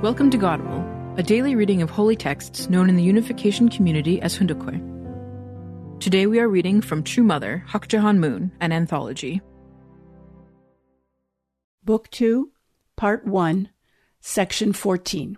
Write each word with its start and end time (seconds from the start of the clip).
Welcome 0.00 0.30
to 0.30 0.38
Godable, 0.38 1.18
a 1.18 1.24
daily 1.24 1.56
reading 1.56 1.82
of 1.82 1.90
holy 1.90 2.14
texts 2.14 2.70
known 2.70 2.88
in 2.88 2.94
the 2.94 3.02
unification 3.02 3.68
community 3.68 4.22
as 4.22 4.36
Hoon 4.36 4.46
Dok 4.46 4.58
Hwe. 4.58 5.98
Today 5.98 6.26
we 6.26 6.38
are 6.38 6.48
reading 6.48 6.80
from 6.80 7.02
True 7.02 7.24
Mother, 7.24 7.64
Hak 7.66 7.92
Ja 7.92 8.00
Han 8.02 8.20
Moon, 8.20 8.52
an 8.60 8.70
anthology. 8.70 9.40
Book 11.82 12.08
2, 12.12 12.52
Part 12.96 13.26
1, 13.26 13.70
Section 14.20 14.72
14 14.72 15.36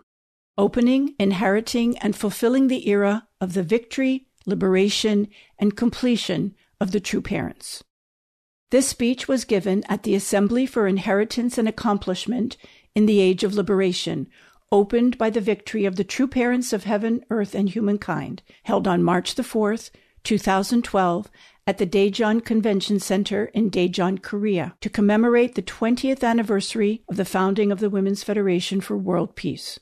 Opening, 0.58 1.14
Inheriting, 1.18 1.96
and 1.96 2.14
Fulfilling 2.14 2.68
the 2.68 2.86
Era 2.90 3.26
of 3.40 3.54
the 3.54 3.62
Victory, 3.62 4.26
Liberation, 4.44 5.28
and 5.58 5.74
Completion 5.74 6.54
of 6.78 6.92
the 6.92 7.00
True 7.00 7.22
Parents. 7.22 7.82
This 8.70 8.88
speech 8.88 9.26
was 9.26 9.46
given 9.46 9.84
at 9.88 10.02
the 10.02 10.14
Assembly 10.14 10.66
for 10.66 10.86
Inheritance 10.86 11.56
and 11.56 11.66
Accomplishment 11.66 12.58
in 12.94 13.06
the 13.06 13.20
Age 13.20 13.44
of 13.44 13.54
Liberation, 13.54 14.28
opened 14.72 15.18
by 15.18 15.30
the 15.30 15.40
victory 15.40 15.84
of 15.84 15.96
the 15.96 16.04
true 16.04 16.28
parents 16.28 16.72
of 16.72 16.84
heaven, 16.84 17.24
earth, 17.30 17.54
and 17.54 17.70
humankind, 17.70 18.42
held 18.64 18.86
on 18.86 19.02
March 19.02 19.34
the 19.34 19.42
4th, 19.42 19.90
2012, 20.22 21.30
at 21.66 21.78
the 21.78 21.86
Daejeon 21.86 22.44
Convention 22.44 23.00
Center 23.00 23.46
in 23.46 23.70
Daejeon, 23.70 24.22
Korea, 24.22 24.74
to 24.80 24.88
commemorate 24.88 25.54
the 25.54 25.62
20th 25.62 26.22
anniversary 26.22 27.02
of 27.08 27.16
the 27.16 27.24
founding 27.24 27.70
of 27.70 27.80
the 27.80 27.90
Women's 27.90 28.22
Federation 28.22 28.80
for 28.80 28.96
World 28.96 29.36
Peace. 29.36 29.78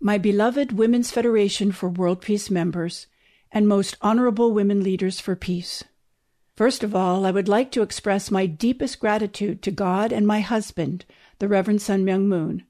My 0.00 0.18
beloved 0.18 0.72
Women's 0.72 1.10
Federation 1.10 1.72
for 1.72 1.88
World 1.88 2.20
Peace 2.20 2.50
members, 2.50 3.06
and 3.52 3.68
most 3.68 3.96
honorable 4.02 4.52
women 4.52 4.82
leaders 4.82 5.20
for 5.20 5.34
peace. 5.36 5.84
First 6.56 6.82
of 6.82 6.94
all, 6.94 7.26
I 7.26 7.30
would 7.30 7.48
like 7.48 7.70
to 7.72 7.82
express 7.82 8.30
my 8.30 8.46
deepest 8.46 8.98
gratitude 8.98 9.62
to 9.62 9.70
God 9.70 10.12
and 10.12 10.26
my 10.26 10.40
husband, 10.40 11.04
the 11.38 11.48
Reverend 11.48 11.82
Sun 11.82 12.04
Myung 12.04 12.26
Moon, 12.26 12.64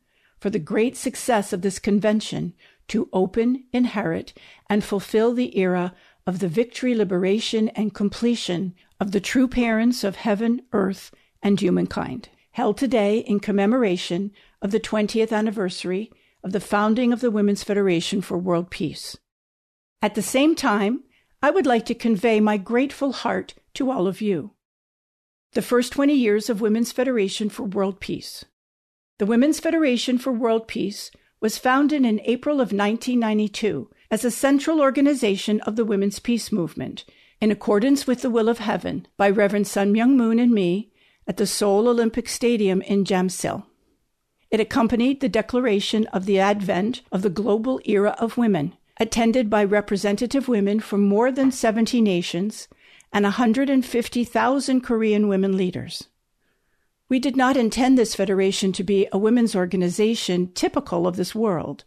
for 0.46 0.50
the 0.50 0.60
great 0.60 0.96
success 0.96 1.52
of 1.52 1.62
this 1.62 1.80
convention 1.80 2.54
to 2.86 3.08
open, 3.12 3.64
inherit, 3.72 4.32
and 4.70 4.84
fulfill 4.84 5.34
the 5.34 5.58
era 5.58 5.92
of 6.24 6.38
the 6.38 6.46
victory, 6.46 6.94
liberation, 6.94 7.68
and 7.70 7.92
completion 7.92 8.72
of 9.00 9.10
the 9.10 9.18
true 9.18 9.48
parents 9.48 10.04
of 10.04 10.14
heaven, 10.14 10.62
earth, 10.72 11.12
and 11.42 11.60
humankind, 11.60 12.28
held 12.52 12.78
today 12.78 13.18
in 13.18 13.40
commemoration 13.40 14.30
of 14.62 14.70
the 14.70 14.78
20th 14.78 15.32
anniversary 15.32 16.12
of 16.44 16.52
the 16.52 16.60
founding 16.60 17.12
of 17.12 17.20
the 17.20 17.32
Women's 17.32 17.64
Federation 17.64 18.22
for 18.22 18.38
World 18.38 18.70
Peace. 18.70 19.16
At 20.00 20.14
the 20.14 20.22
same 20.22 20.54
time, 20.54 21.02
I 21.42 21.50
would 21.50 21.66
like 21.66 21.86
to 21.86 21.94
convey 21.96 22.38
my 22.38 22.56
grateful 22.56 23.10
heart 23.10 23.54
to 23.74 23.90
all 23.90 24.06
of 24.06 24.20
you. 24.20 24.52
The 25.54 25.60
first 25.60 25.92
20 25.94 26.14
years 26.14 26.48
of 26.48 26.60
Women's 26.60 26.92
Federation 26.92 27.48
for 27.48 27.64
World 27.64 27.98
Peace. 27.98 28.44
The 29.18 29.26
Women's 29.26 29.60
Federation 29.60 30.18
for 30.18 30.30
World 30.30 30.68
Peace 30.68 31.10
was 31.40 31.56
founded 31.56 32.04
in 32.04 32.20
April 32.24 32.56
of 32.56 32.70
1992 32.70 33.88
as 34.10 34.26
a 34.26 34.30
central 34.30 34.78
organization 34.78 35.58
of 35.62 35.74
the 35.76 35.86
women's 35.86 36.18
peace 36.18 36.52
movement, 36.52 37.06
in 37.40 37.50
accordance 37.50 38.06
with 38.06 38.20
the 38.20 38.28
will 38.28 38.50
of 38.50 38.58
heaven, 38.58 39.08
by 39.16 39.30
Reverend 39.30 39.66
Sun 39.68 39.94
Myung 39.94 40.16
Moon 40.16 40.38
and 40.38 40.52
me 40.52 40.92
at 41.26 41.38
the 41.38 41.46
Seoul 41.46 41.88
Olympic 41.88 42.28
Stadium 42.28 42.82
in 42.82 43.04
Jamsil. 43.04 43.64
It 44.50 44.60
accompanied 44.60 45.22
the 45.22 45.30
declaration 45.30 46.06
of 46.08 46.26
the 46.26 46.38
advent 46.38 47.00
of 47.10 47.22
the 47.22 47.30
global 47.30 47.80
era 47.86 48.14
of 48.18 48.36
women, 48.36 48.74
attended 48.98 49.48
by 49.48 49.64
representative 49.64 50.46
women 50.46 50.78
from 50.78 51.02
more 51.02 51.32
than 51.32 51.50
70 51.50 52.02
nations 52.02 52.68
and 53.14 53.22
150,000 53.24 54.80
Korean 54.82 55.26
women 55.26 55.56
leaders. 55.56 56.08
We 57.08 57.20
did 57.20 57.36
not 57.36 57.56
intend 57.56 57.96
this 57.96 58.16
federation 58.16 58.72
to 58.72 58.82
be 58.82 59.06
a 59.12 59.18
women's 59.18 59.54
organization 59.54 60.50
typical 60.54 61.06
of 61.06 61.16
this 61.16 61.34
world. 61.34 61.84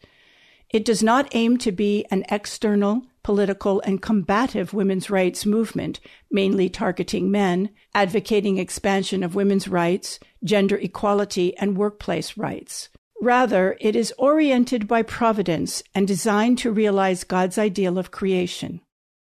It 0.69 0.85
does 0.85 1.03
not 1.03 1.27
aim 1.33 1.57
to 1.57 1.71
be 1.71 2.05
an 2.09 2.23
external, 2.29 3.03
political, 3.23 3.81
and 3.81 4.01
combative 4.01 4.73
women's 4.73 5.09
rights 5.09 5.45
movement, 5.45 5.99
mainly 6.31 6.69
targeting 6.69 7.29
men, 7.29 7.69
advocating 7.93 8.57
expansion 8.57 9.23
of 9.23 9.35
women's 9.35 9.67
rights, 9.67 10.19
gender 10.43 10.77
equality, 10.77 11.57
and 11.57 11.77
workplace 11.77 12.37
rights. 12.37 12.89
Rather, 13.21 13.75
it 13.81 13.97
is 13.97 14.13
oriented 14.17 14.87
by 14.87 15.01
providence 15.01 15.83
and 15.93 16.07
designed 16.07 16.57
to 16.59 16.71
realize 16.71 17.25
God's 17.25 17.57
ideal 17.57 17.97
of 17.97 18.11
creation. 18.11 18.79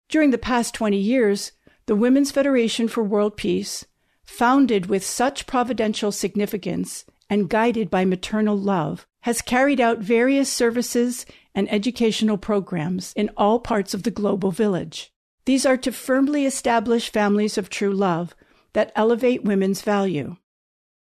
During 0.09 0.31
the 0.31 0.39
past 0.39 0.75
20 0.75 0.97
years, 0.97 1.53
the 1.87 1.95
Women's 1.95 2.33
Federation 2.33 2.89
for 2.89 3.05
World 3.05 3.37
Peace 3.37 3.85
founded 4.25 4.87
with 4.87 5.05
such 5.05 5.47
providential 5.47 6.13
significance 6.13 7.05
and 7.31 7.49
guided 7.49 7.91
by 7.91 8.05
maternal 8.05 8.57
love, 8.57 9.07
has 9.23 9.41
carried 9.41 9.81
out 9.81 9.99
various 9.99 10.53
services 10.53 11.25
and 11.55 11.71
educational 11.73 12.37
programs 12.37 13.13
in 13.15 13.31
all 13.37 13.59
parts 13.59 13.95
of 13.95 14.03
the 14.03 14.11
global 14.11 14.51
village. 14.51 15.13
These 15.47 15.67
are 15.67 15.77
to 15.79 15.93
firmly 15.93 16.47
establish 16.47 17.11
families 17.11 17.57
of 17.59 17.69
true 17.69 17.93
love 17.93 18.35
that 18.73 18.93
elevate 18.97 19.45
women's 19.45 19.83
value. 19.83 20.37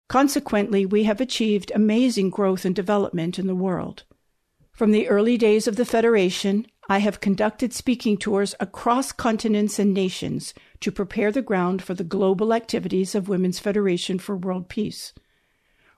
Consequently, 0.09 0.85
we 0.85 1.05
have 1.05 1.21
achieved 1.21 1.73
amazing 1.75 2.31
growth 2.31 2.65
and 2.65 2.75
development 2.75 3.39
in 3.39 3.47
the 3.47 3.55
world. 3.55 4.05
From 4.73 4.91
the 4.91 5.09
early 5.09 5.39
days 5.39 5.67
of 5.67 5.77
the 5.77 5.85
Federation, 5.85 6.67
I 6.89 6.99
have 6.99 7.21
conducted 7.21 7.73
speaking 7.73 8.17
tours 8.17 8.55
across 8.59 9.13
continents 9.13 9.79
and 9.79 9.95
nations 9.95 10.53
to 10.81 10.91
prepare 10.91 11.31
the 11.31 11.43
ground 11.43 11.83
for 11.83 11.95
the 11.95 12.05
global 12.05 12.53
activities 12.53 13.15
of 13.15 13.29
Women's 13.29 13.61
Federation 13.61 14.19
for 14.19 14.37
World 14.37 14.69
Peace. 14.69 15.13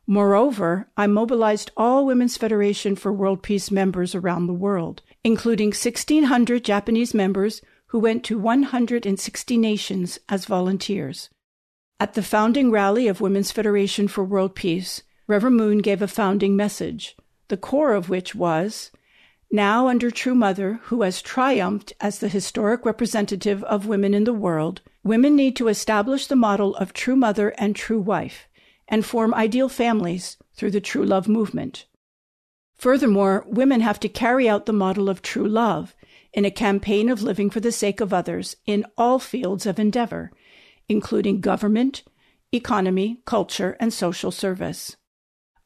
Moreover, 0.06 0.88
I 0.96 1.06
mobilized 1.06 1.70
all 1.76 2.04
Women's 2.04 2.36
Federation 2.36 2.94
for 2.94 3.12
World 3.12 3.42
Peace 3.42 3.70
members 3.70 4.14
around 4.14 4.46
the 4.46 4.52
world, 4.52 5.00
including 5.24 5.68
1,600 5.68 6.62
Japanese 6.62 7.14
members 7.14 7.62
who 7.86 7.98
went 7.98 8.22
to 8.24 8.38
160 8.38 9.56
nations 9.56 10.18
as 10.28 10.44
volunteers. 10.44 11.30
At 11.98 12.12
the 12.14 12.22
founding 12.22 12.70
rally 12.70 13.08
of 13.08 13.22
Women's 13.22 13.50
Federation 13.50 14.08
for 14.08 14.24
World 14.24 14.54
Peace, 14.54 15.02
Reverend 15.26 15.56
Moon 15.56 15.78
gave 15.78 16.02
a 16.02 16.08
founding 16.08 16.54
message, 16.54 17.16
the 17.48 17.56
core 17.56 17.94
of 17.94 18.10
which 18.10 18.34
was 18.34 18.90
now 19.50 19.88
under 19.88 20.10
True 20.10 20.34
Mother, 20.34 20.80
who 20.84 21.02
has 21.02 21.22
triumphed 21.22 21.92
as 22.00 22.18
the 22.18 22.28
historic 22.28 22.84
representative 22.84 23.62
of 23.64 23.86
women 23.86 24.14
in 24.14 24.24
the 24.24 24.32
world, 24.32 24.80
women 25.02 25.36
need 25.36 25.56
to 25.56 25.68
establish 25.68 26.26
the 26.26 26.36
model 26.36 26.74
of 26.76 26.92
true 26.92 27.16
mother 27.16 27.50
and 27.58 27.76
true 27.76 28.00
wife, 28.00 28.48
and 28.88 29.04
form 29.04 29.34
ideal 29.34 29.68
families 29.68 30.36
through 30.54 30.70
the 30.70 30.80
true 30.80 31.04
love 31.04 31.28
movement. 31.28 31.86
Furthermore, 32.74 33.44
women 33.46 33.80
have 33.80 34.00
to 34.00 34.08
carry 34.08 34.48
out 34.48 34.66
the 34.66 34.72
model 34.72 35.08
of 35.08 35.22
true 35.22 35.48
love 35.48 35.94
in 36.32 36.44
a 36.44 36.50
campaign 36.50 37.08
of 37.08 37.22
living 37.22 37.48
for 37.48 37.60
the 37.60 37.72
sake 37.72 38.00
of 38.00 38.12
others 38.12 38.56
in 38.66 38.84
all 38.98 39.18
fields 39.18 39.66
of 39.66 39.78
endeavor, 39.78 40.32
including 40.88 41.40
government, 41.40 42.02
economy, 42.52 43.20
culture, 43.24 43.76
and 43.78 43.92
social 43.92 44.30
service. 44.30 44.96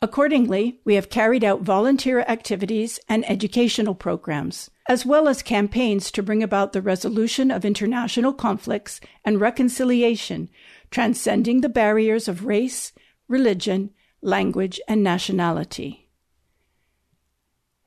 Accordingly, 0.00 0.80
we 0.84 0.94
have 0.94 1.10
carried 1.10 1.42
out 1.42 1.62
volunteer 1.62 2.20
activities 2.20 3.00
and 3.08 3.28
educational 3.28 3.96
programs, 3.96 4.70
as 4.88 5.04
well 5.04 5.26
as 5.26 5.42
campaigns 5.42 6.12
to 6.12 6.22
bring 6.22 6.40
about 6.40 6.72
the 6.72 6.82
resolution 6.82 7.50
of 7.50 7.64
international 7.64 8.32
conflicts 8.32 9.00
and 9.24 9.40
reconciliation, 9.40 10.50
transcending 10.92 11.62
the 11.62 11.68
barriers 11.68 12.28
of 12.28 12.46
race, 12.46 12.92
religion, 13.26 13.90
language, 14.22 14.80
and 14.86 15.02
nationality. 15.02 16.08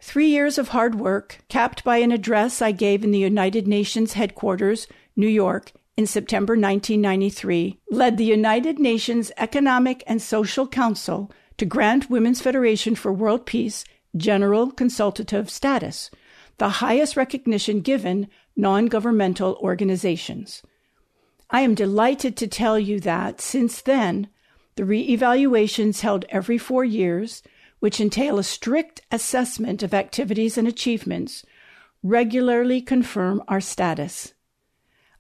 Three 0.02 0.28
years 0.28 0.58
of 0.58 0.70
hard 0.70 0.96
work, 0.96 1.38
capped 1.48 1.84
by 1.86 1.98
an 1.98 2.12
address 2.12 2.62
I 2.62 2.74
gave 2.74 3.06
in 3.06 3.12
the 3.12 3.20
United 3.20 3.68
Nations 3.68 4.14
headquarters, 4.14 4.88
New 5.16 5.28
York, 5.28 5.72
in 5.96 6.08
September 6.08 6.54
1993, 6.54 7.80
led 7.90 8.18
the 8.18 8.26
United 8.26 8.80
Nations 8.80 9.32
Economic 9.38 10.04
and 10.08 10.22
Social 10.22 10.68
Council 10.68 11.32
to 11.62 11.66
grant 11.68 12.10
Women's 12.10 12.42
Federation 12.42 12.96
for 12.96 13.14
World 13.14 13.46
Peace 13.46 13.86
general 14.18 14.72
consultative 14.72 15.48
status, 15.48 16.10
the 16.58 16.82
highest 16.82 17.16
recognition 17.16 17.82
given 17.82 18.28
non 18.56 18.88
governmental 18.88 19.54
organizations. 19.62 20.64
I 21.52 21.62
am 21.62 21.76
delighted 21.76 22.36
to 22.38 22.48
tell 22.48 22.80
you 22.80 23.00
that 23.02 23.42
since 23.42 23.80
then, 23.80 24.28
the 24.76 24.86
re-evaluations 24.86 26.02
held 26.02 26.26
every 26.30 26.58
four 26.58 26.84
years, 26.84 27.44
which 27.78 28.02
entail 28.02 28.40
a 28.40 28.44
strict 28.44 29.02
assessment 29.12 29.84
of 29.84 29.94
activities 29.94 30.58
and 30.58 30.68
achievements, 30.68 31.46
regularly 32.02 32.82
confirm 32.82 33.44
our 33.48 33.62
status. 33.62 34.34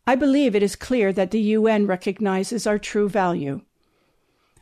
I 0.08 0.16
believe 0.16 0.56
it 0.56 0.64
is 0.64 0.76
clear 0.76 1.14
that 1.14 1.30
the 1.30 1.54
UN 1.60 1.86
recognizes 1.86 2.66
our 2.66 2.80
true 2.80 3.10
value. 3.10 3.62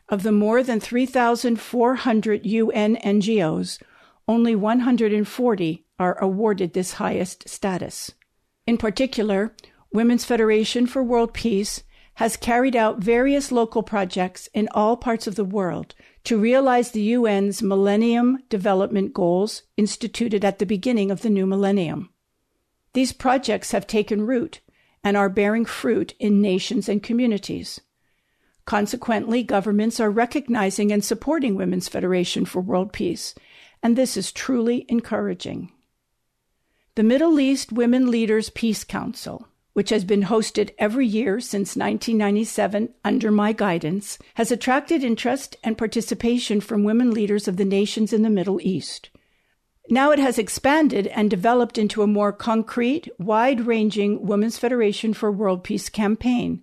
Of 0.09 0.23
the 0.23 0.31
more 0.31 0.63
than 0.63 0.79
3,400 0.79 2.45
UN 2.45 2.95
NGOs, 2.95 3.79
only 4.27 4.55
140 4.55 5.85
are 5.99 6.23
awarded 6.23 6.73
this 6.73 6.93
highest 6.93 7.47
status. 7.47 8.11
In 8.65 8.77
particular, 8.77 9.55
Women's 9.91 10.25
Federation 10.25 10.87
for 10.87 11.03
World 11.03 11.33
Peace 11.33 11.83
has 12.15 12.37
carried 12.37 12.75
out 12.75 12.99
various 12.99 13.51
local 13.51 13.83
projects 13.83 14.49
in 14.53 14.67
all 14.71 14.97
parts 14.97 15.27
of 15.27 15.35
the 15.35 15.45
world 15.45 15.95
to 16.23 16.37
realize 16.37 16.91
the 16.91 17.13
UN's 17.13 17.61
Millennium 17.61 18.39
Development 18.49 19.13
Goals 19.13 19.63
instituted 19.77 20.43
at 20.43 20.59
the 20.59 20.65
beginning 20.65 21.11
of 21.11 21.21
the 21.21 21.29
new 21.29 21.45
millennium. 21.45 22.09
These 22.93 23.13
projects 23.13 23.71
have 23.71 23.87
taken 23.87 24.25
root 24.25 24.59
and 25.03 25.15
are 25.15 25.29
bearing 25.29 25.65
fruit 25.65 26.13
in 26.19 26.41
nations 26.41 26.89
and 26.89 27.01
communities. 27.01 27.79
Consequently, 28.69 29.41
governments 29.41 29.99
are 29.99 30.11
recognizing 30.11 30.91
and 30.91 31.03
supporting 31.03 31.55
Women's 31.55 31.87
Federation 31.87 32.45
for 32.45 32.61
World 32.61 32.93
Peace, 32.93 33.33
and 33.81 33.95
this 33.95 34.15
is 34.15 34.31
truly 34.31 34.85
encouraging. 34.87 35.71
The 36.93 37.01
Middle 37.01 37.39
East 37.39 37.71
Women 37.71 38.11
Leaders 38.11 38.51
Peace 38.51 38.83
Council, 38.83 39.47
which 39.73 39.89
has 39.89 40.05
been 40.05 40.21
hosted 40.21 40.69
every 40.77 41.07
year 41.07 41.39
since 41.39 41.75
1997 41.75 42.93
under 43.03 43.31
my 43.31 43.53
guidance, 43.53 44.19
has 44.35 44.51
attracted 44.51 45.03
interest 45.03 45.55
and 45.63 45.75
participation 45.75 46.61
from 46.61 46.83
women 46.83 47.09
leaders 47.09 47.47
of 47.47 47.57
the 47.57 47.65
nations 47.65 48.13
in 48.13 48.21
the 48.21 48.29
Middle 48.29 48.61
East. 48.61 49.09
Now 49.89 50.11
it 50.11 50.19
has 50.19 50.37
expanded 50.37 51.07
and 51.07 51.31
developed 51.31 51.79
into 51.79 52.03
a 52.03 52.07
more 52.07 52.31
concrete, 52.31 53.09
wide 53.17 53.61
ranging 53.61 54.27
Women's 54.27 54.59
Federation 54.59 55.15
for 55.15 55.31
World 55.31 55.63
Peace 55.63 55.89
campaign. 55.89 56.61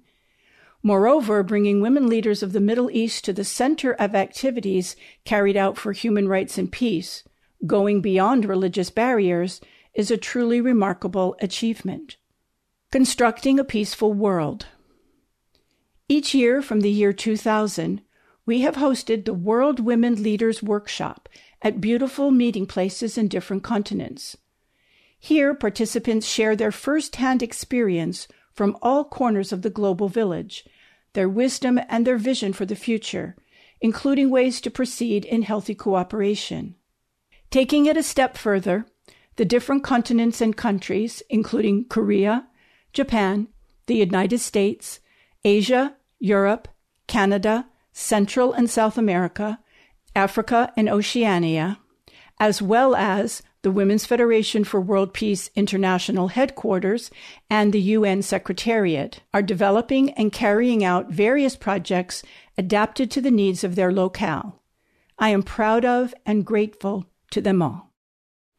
Moreover, 0.86 1.42
bringing 1.42 1.80
women 1.80 2.06
leaders 2.06 2.44
of 2.44 2.52
the 2.52 2.60
Middle 2.60 2.92
East 2.92 3.24
to 3.24 3.32
the 3.32 3.42
center 3.42 3.94
of 3.94 4.14
activities 4.14 4.94
carried 5.24 5.56
out 5.56 5.76
for 5.76 5.90
human 5.90 6.28
rights 6.28 6.58
and 6.58 6.70
peace, 6.70 7.24
going 7.66 8.00
beyond 8.00 8.44
religious 8.44 8.88
barriers, 8.88 9.60
is 9.94 10.12
a 10.12 10.16
truly 10.16 10.60
remarkable 10.60 11.34
achievement. 11.40 12.18
Constructing 12.92 13.58
a 13.58 13.64
Peaceful 13.64 14.12
World. 14.12 14.66
Each 16.08 16.36
year 16.36 16.62
from 16.62 16.82
the 16.82 16.90
year 16.90 17.12
2000, 17.12 18.00
we 18.46 18.60
have 18.60 18.76
hosted 18.76 19.24
the 19.24 19.34
World 19.34 19.80
Women 19.80 20.22
Leaders 20.22 20.62
Workshop 20.62 21.28
at 21.62 21.80
beautiful 21.80 22.30
meeting 22.30 22.64
places 22.64 23.18
in 23.18 23.26
different 23.26 23.64
continents. 23.64 24.36
Here, 25.18 25.52
participants 25.52 26.28
share 26.28 26.54
their 26.54 26.70
first 26.70 27.16
hand 27.16 27.42
experience 27.42 28.28
from 28.52 28.76
all 28.80 29.04
corners 29.04 29.52
of 29.52 29.62
the 29.62 29.70
global 29.70 30.08
village, 30.08 30.64
their 31.16 31.28
wisdom 31.28 31.80
and 31.88 32.06
their 32.06 32.18
vision 32.18 32.52
for 32.52 32.66
the 32.66 32.76
future, 32.76 33.34
including 33.80 34.30
ways 34.30 34.60
to 34.60 34.70
proceed 34.70 35.24
in 35.24 35.42
healthy 35.42 35.74
cooperation. 35.74 36.76
Taking 37.50 37.86
it 37.86 37.96
a 37.96 38.02
step 38.02 38.36
further, 38.36 38.86
the 39.36 39.44
different 39.44 39.82
continents 39.82 40.40
and 40.40 40.56
countries, 40.56 41.22
including 41.28 41.86
Korea, 41.86 42.46
Japan, 42.92 43.48
the 43.86 43.96
United 43.96 44.38
States, 44.38 45.00
Asia, 45.42 45.96
Europe, 46.18 46.68
Canada, 47.06 47.66
Central 47.92 48.52
and 48.52 48.68
South 48.68 48.98
America, 48.98 49.58
Africa, 50.14 50.70
and 50.76 50.88
Oceania, 50.88 51.78
as 52.38 52.60
well 52.60 52.94
as 52.94 53.42
the 53.66 53.72
Women's 53.72 54.06
Federation 54.06 54.62
for 54.62 54.80
World 54.80 55.12
Peace 55.12 55.50
International 55.56 56.28
Headquarters 56.28 57.10
and 57.50 57.72
the 57.72 57.80
UN 57.80 58.22
Secretariat, 58.22 59.18
are 59.34 59.42
developing 59.42 60.10
and 60.12 60.30
carrying 60.30 60.84
out 60.84 61.10
various 61.10 61.56
projects 61.56 62.22
adapted 62.56 63.10
to 63.10 63.20
the 63.20 63.32
needs 63.32 63.64
of 63.64 63.74
their 63.74 63.90
locale. 63.90 64.62
I 65.18 65.30
am 65.30 65.42
proud 65.42 65.84
of 65.84 66.14
and 66.24 66.46
grateful 66.46 67.06
to 67.32 67.40
them 67.40 67.60
all. 67.60 67.92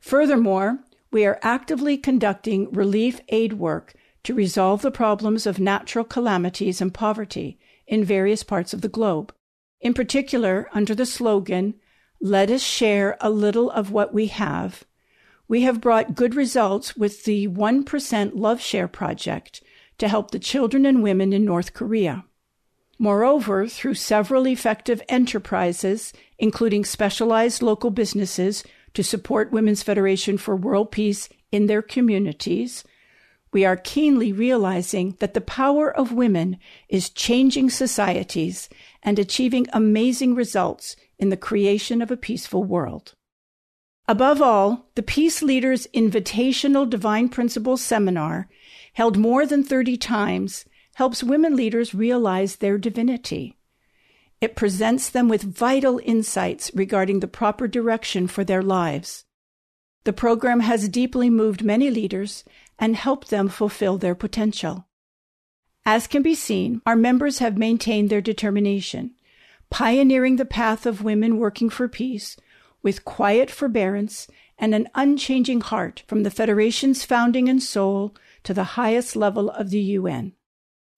Furthermore, 0.01 0.80
we 1.10 1.25
are 1.25 1.39
actively 1.42 1.98
conducting 1.98 2.69
relief 2.74 3.21
aid 3.30 3.53
work 3.53 3.94
to 4.24 4.33
resolve 4.33 4.81
the 4.81 4.92
problems 4.92 5.48
of 5.48 5.57
natural 5.57 6.03
calamities 6.03 6.81
and 6.81 6.94
poverty 6.94 7.57
in 7.88 8.03
various 8.03 8.44
parts 8.44 8.74
of 8.74 8.81
the 8.81 8.89
globe. 8.89 9.33
In 9.80 9.94
particular, 9.94 10.68
under 10.74 10.94
the 10.94 11.06
slogan, 11.06 11.75
Let 12.19 12.51
us 12.51 12.62
share 12.62 13.15
a 13.21 13.30
little 13.30 13.71
of 13.71 13.89
what 13.89 14.13
we 14.13 14.27
have, 14.27 14.83
we 15.47 15.61
have 15.61 15.81
brought 15.81 16.15
good 16.15 16.35
results 16.35 16.95
with 16.95 17.23
the 17.23 17.47
1% 17.47 18.31
Love 18.33 18.61
Share 18.61 18.88
project 18.88 19.61
to 19.97 20.07
help 20.07 20.31
the 20.31 20.39
children 20.39 20.85
and 20.85 21.01
women 21.01 21.33
in 21.33 21.45
North 21.45 21.73
Korea. 21.73 22.25
Moreover, 22.99 23.67
through 23.67 23.94
several 23.94 24.47
effective 24.47 25.01
enterprises, 25.07 26.13
including 26.38 26.83
specialized 26.83 27.61
local 27.61 27.91
businesses 27.91 28.63
to 28.94 29.03
support 29.03 29.51
Women's 29.51 29.83
Federation 29.83 30.38
for 30.38 30.55
World 30.55 30.91
Peace 30.91 31.29
in 31.51 31.67
their 31.67 31.81
communities, 31.81 32.83
we 33.53 33.63
are 33.65 33.77
keenly 33.77 34.33
realizing 34.33 35.15
that 35.19 35.33
the 35.33 35.41
power 35.41 35.95
of 35.95 36.11
women 36.11 36.57
is 36.89 37.09
changing 37.09 37.69
societies 37.69 38.67
and 39.01 39.17
achieving 39.17 39.67
amazing 39.71 40.35
results 40.35 40.95
in 41.17 41.29
the 41.29 41.38
creation 41.38 42.01
of 42.01 42.11
a 42.11 42.17
peaceful 42.17 42.63
world. 42.63 43.13
Above 44.09 44.42
all, 44.42 44.86
the 44.95 45.04
Peace 45.04 45.42
Leaders 45.42 45.86
Invitational 45.94 46.89
Divine 46.89 47.27
Principles 47.27 47.81
Seminar, 47.81 48.48
held 48.94 49.18
more 49.18 49.45
than 49.45 49.63
30 49.63 49.98
times, 49.98 50.63
helps 50.95 51.24
women 51.24 51.57
leaders 51.57 51.94
realize 51.94 52.56
their 52.56 52.77
divinity. 52.77 53.57
It 54.39 54.56
presents 54.56 55.09
them 55.09 55.27
with 55.27 55.44
vital 55.44 56.00
insights 56.06 56.71
regarding 56.74 57.19
the 57.19 57.27
proper 57.27 57.68
direction 57.68 58.27
for 58.27 58.45
their 58.45 58.62
lives. 58.62 59.25
The 60.06 60.13
program 60.13 60.62
has 60.62 60.88
deeply 60.88 61.30
moved 61.30 61.62
many 61.62 61.89
leaders 61.89 62.45
and 62.80 62.95
helped 62.95 63.30
them 63.30 63.50
fulfill 63.50 63.98
their 63.98 64.15
potential. 64.15 64.88
As 65.86 66.07
can 66.07 66.21
be 66.21 66.33
seen, 66.33 66.81
our 66.86 66.95
members 66.95 67.39
have 67.39 67.57
maintained 67.57 68.10
their 68.10 68.21
determination, 68.21 69.15
pioneering 69.69 70.38
the 70.38 70.45
path 70.45 70.86
of 70.86 71.03
women 71.03 71.38
working 71.39 71.69
for 71.69 71.89
peace 71.89 72.38
with 72.88 73.04
quiet 73.04 73.51
forbearance 73.51 74.30
and 74.57 74.74
an 74.74 74.88
unchanging 74.95 75.60
heart 75.60 76.04
from 76.07 76.24
the 76.24 76.31
Federation's 76.31 77.04
founding 77.04 77.50
and 77.50 77.62
soul 77.62 78.16
to 78.44 78.54
the 78.54 78.78
highest 78.80 79.13
level 79.13 79.50
of 79.50 79.72
the 79.72 79.81
UN. 80.00 80.31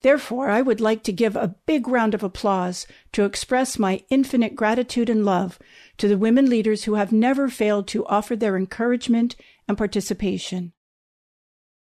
Therefore, 0.02 0.50
I 0.50 0.62
would 0.62 0.80
like 0.80 1.02
to 1.02 1.12
give 1.12 1.34
a 1.34 1.56
big 1.66 1.88
round 1.88 2.14
of 2.14 2.22
applause 2.22 2.86
to 3.10 3.24
express 3.24 3.76
my 3.76 4.04
infinite 4.08 4.54
gratitude 4.54 5.10
and 5.10 5.24
love 5.24 5.58
to 5.98 6.06
the 6.06 6.16
women 6.16 6.48
leaders 6.48 6.84
who 6.84 6.94
have 6.94 7.10
never 7.10 7.48
failed 7.48 7.88
to 7.88 8.06
offer 8.06 8.36
their 8.36 8.56
encouragement 8.56 9.34
and 9.66 9.76
participation. 9.76 10.72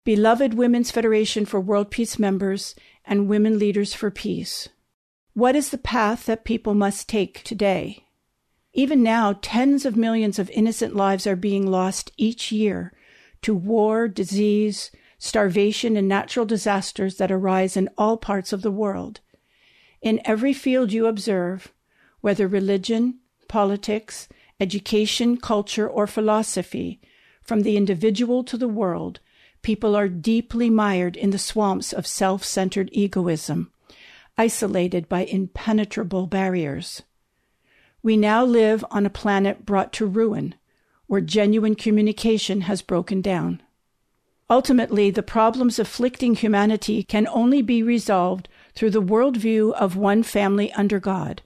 Beloved 0.03 0.53
Women's 0.53 0.91
Federation 0.91 1.47
for 1.47 1.59
World 1.59 1.89
Peace 1.89 2.19
members 2.19 2.75
and 3.05 3.27
Women 3.27 3.57
Leaders 3.57 3.95
for 3.95 4.11
Peace, 4.11 4.69
what 5.33 5.55
is 5.55 5.71
the 5.71 5.79
path 5.79 6.27
that 6.27 6.45
people 6.45 6.75
must 6.75 7.09
take 7.09 7.41
today? 7.41 8.05
Even 8.77 9.01
now, 9.01 9.39
tens 9.41 9.85
of 9.85 9.95
millions 9.95 10.37
of 10.37 10.49
innocent 10.49 10.93
lives 10.93 11.25
are 11.25 11.37
being 11.37 11.65
lost 11.65 12.11
each 12.17 12.51
year 12.51 12.91
to 13.41 13.55
war, 13.55 14.09
disease, 14.09 14.91
starvation, 15.17 15.95
and 15.95 16.09
natural 16.09 16.45
disasters 16.45 17.15
that 17.15 17.31
arise 17.31 17.77
in 17.77 17.89
all 17.97 18.17
parts 18.17 18.51
of 18.51 18.63
the 18.63 18.71
world. 18.71 19.21
In 20.01 20.19
every 20.25 20.51
field 20.51 20.91
you 20.91 21.05
observe, 21.05 21.71
whether 22.19 22.49
religion, 22.49 23.19
politics, 23.47 24.27
education, 24.59 25.37
culture, 25.37 25.87
or 25.87 26.05
philosophy, 26.05 26.99
from 27.41 27.61
the 27.61 27.77
individual 27.77 28.43
to 28.43 28.57
the 28.57 28.67
world, 28.67 29.21
people 29.61 29.95
are 29.95 30.09
deeply 30.09 30.69
mired 30.69 31.15
in 31.15 31.29
the 31.29 31.39
swamps 31.39 31.93
of 31.93 32.05
self 32.05 32.43
centered 32.43 32.89
egoism, 32.91 33.71
isolated 34.37 35.07
by 35.07 35.23
impenetrable 35.23 36.27
barriers. 36.27 37.03
We 38.05 38.17
now 38.17 38.45
live 38.45 38.85
on 38.91 39.07
a 39.07 39.09
planet 39.09 39.65
brought 39.65 39.91
to 39.93 40.05
ruin, 40.05 40.53
where 41.07 41.21
genuine 41.21 41.73
communication 41.73 42.61
has 42.61 42.83
broken 42.83 43.19
down. 43.19 43.63
Ultimately, 44.47 45.09
the 45.09 45.23
problems 45.23 45.79
afflicting 45.79 46.35
humanity 46.35 47.01
can 47.01 47.27
only 47.27 47.63
be 47.63 47.81
resolved 47.81 48.47
through 48.75 48.91
the 48.91 49.01
worldview 49.01 49.73
of 49.73 49.97
one 49.97 50.21
family 50.21 50.71
under 50.73 50.99
God. 50.99 51.41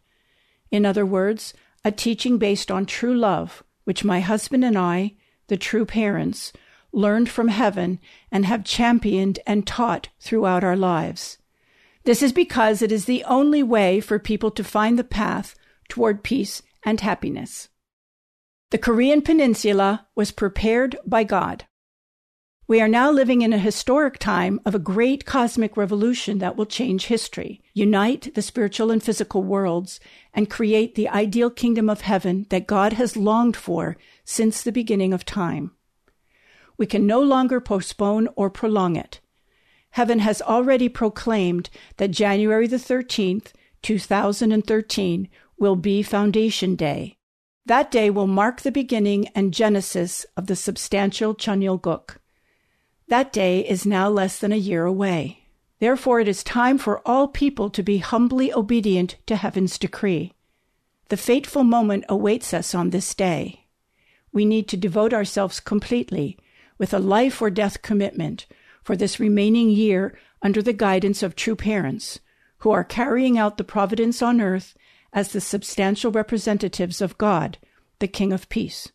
In 0.70 0.86
other 0.86 1.06
words, 1.06 1.54
a 1.86 1.94
teaching 1.94 2.38
based 2.38 2.70
on 2.70 2.86
true 2.86 3.16
love, 3.16 3.64
which 3.86 4.04
my 4.04 4.20
husband 4.20 4.66
and 4.66 4.78
I, 4.78 5.14
the 5.48 5.56
true 5.56 5.86
parents, 5.86 6.52
learned 6.92 7.30
from 7.30 7.48
heaven 7.48 8.00
and 8.34 8.46
have 8.46 8.66
championed 8.66 9.40
and 9.48 9.66
taught 9.66 10.10
throughout 10.20 10.66
our 10.66 10.76
lives. 10.76 11.38
This 12.04 12.22
is 12.22 12.34
because 12.34 12.82
it 12.82 12.92
is 12.92 13.06
the 13.06 13.24
only 13.24 13.64
way 13.64 14.02
for 14.02 14.20
people 14.20 14.52
to 14.52 14.64
find 14.66 15.00
the 15.00 15.06
path 15.06 15.56
toward 15.90 16.24
peace 16.24 16.62
and 16.84 17.02
happiness. 17.02 17.68
The 18.72 18.78
Korean 18.78 19.22
Peninsula 19.22 20.08
was 20.16 20.32
prepared 20.32 20.96
by 21.06 21.24
God. 21.24 21.66
We 22.68 22.80
are 22.82 22.88
now 22.88 23.10
living 23.10 23.42
in 23.42 23.52
a 23.52 23.58
historic 23.58 24.20
time 24.20 24.60
of 24.64 24.76
a 24.76 24.80
great 24.80 25.26
cosmic 25.26 25.76
revolution 25.76 26.38
that 26.38 26.56
will 26.56 26.68
change 26.68 27.08
history, 27.08 27.64
unite 27.74 28.36
the 28.36 28.44
spiritual 28.44 28.92
and 28.92 29.02
physical 29.02 29.42
worlds, 29.42 30.00
and 30.36 30.52
create 30.52 30.94
the 30.94 31.10
ideal 31.10 31.50
kingdom 31.50 31.90
of 31.90 32.02
heaven 32.02 32.46
that 32.52 32.68
God 32.68 32.94
has 32.94 33.18
longed 33.18 33.58
for 33.58 33.98
since 34.24 34.62
the 34.62 34.72
beginning 34.72 35.14
of 35.14 35.26
time. 35.26 35.72
We 36.78 36.86
can 36.86 37.08
no 37.08 37.20
longer 37.20 37.60
postpone 37.60 38.30
or 38.36 38.52
prolong 38.52 38.96
it. 38.96 39.20
heaven 39.92 40.20
has 40.20 40.40
already 40.40 40.88
proclaimed 40.88 41.72
that 41.98 42.12
January 42.12 42.68
the 42.68 42.78
13th, 42.78 43.52
2013 43.82 45.28
will 45.60 45.76
be 45.76 46.02
Foundation 46.02 46.76
Day. 46.76 47.18
That 47.66 47.92
day 47.92 48.10
will 48.10 48.28
mark 48.28 48.62
the 48.62 48.72
beginning 48.72 49.28
and 49.36 49.54
genesis 49.54 50.26
of 50.36 50.48
the 50.48 50.56
substantial 50.56 51.36
Cheon 51.36 51.64
Il 51.64 51.78
Guk. 51.78 52.20
That 53.10 53.34
day 53.34 53.60
is 53.68 53.86
now 53.86 54.10
less 54.10 54.40
than 54.40 54.52
a 54.52 54.58
year 54.58 54.86
away. 54.86 55.44
Therefore, 55.80 56.20
it 56.20 56.28
is 56.28 56.44
time 56.44 56.78
for 56.78 57.08
all 57.08 57.28
people 57.28 57.70
to 57.70 57.84
be 57.84 58.00
humbly 58.00 58.54
obedient 58.54 59.18
to 59.28 59.36
heaven's 59.36 59.78
decree. 59.78 60.34
The 61.10 61.18
fateful 61.18 61.64
moment 61.64 62.06
awaits 62.10 62.54
us 62.54 62.76
on 62.76 62.90
this 62.90 63.14
day. 63.14 63.66
We 64.32 64.46
need 64.46 64.68
to 64.70 64.78
devote 64.78 65.14
ourselves 65.14 65.60
completely, 65.60 66.38
with 66.78 66.94
a 66.94 67.00
life 67.00 67.42
or 67.42 67.50
death 67.50 67.82
commitment, 67.82 68.46
for 68.84 68.96
this 68.96 69.20
remaining 69.20 69.70
year 69.70 70.18
under 70.42 70.62
the 70.62 70.74
guidance 70.74 71.24
of 71.24 71.36
true 71.36 71.56
parents, 71.56 72.20
who 72.60 72.72
are 72.72 72.84
carrying 72.84 73.38
out 73.38 73.58
the 73.58 73.64
providence 73.64 74.22
on 74.22 74.42
earth 74.42 74.76
as 75.14 75.32
the 75.32 75.42
substantial 75.42 76.12
representatives 76.12 77.02
of 77.02 77.18
God, 77.18 77.58
the 78.00 78.08
King 78.08 78.32
of 78.32 78.50
Peace. 78.50 78.92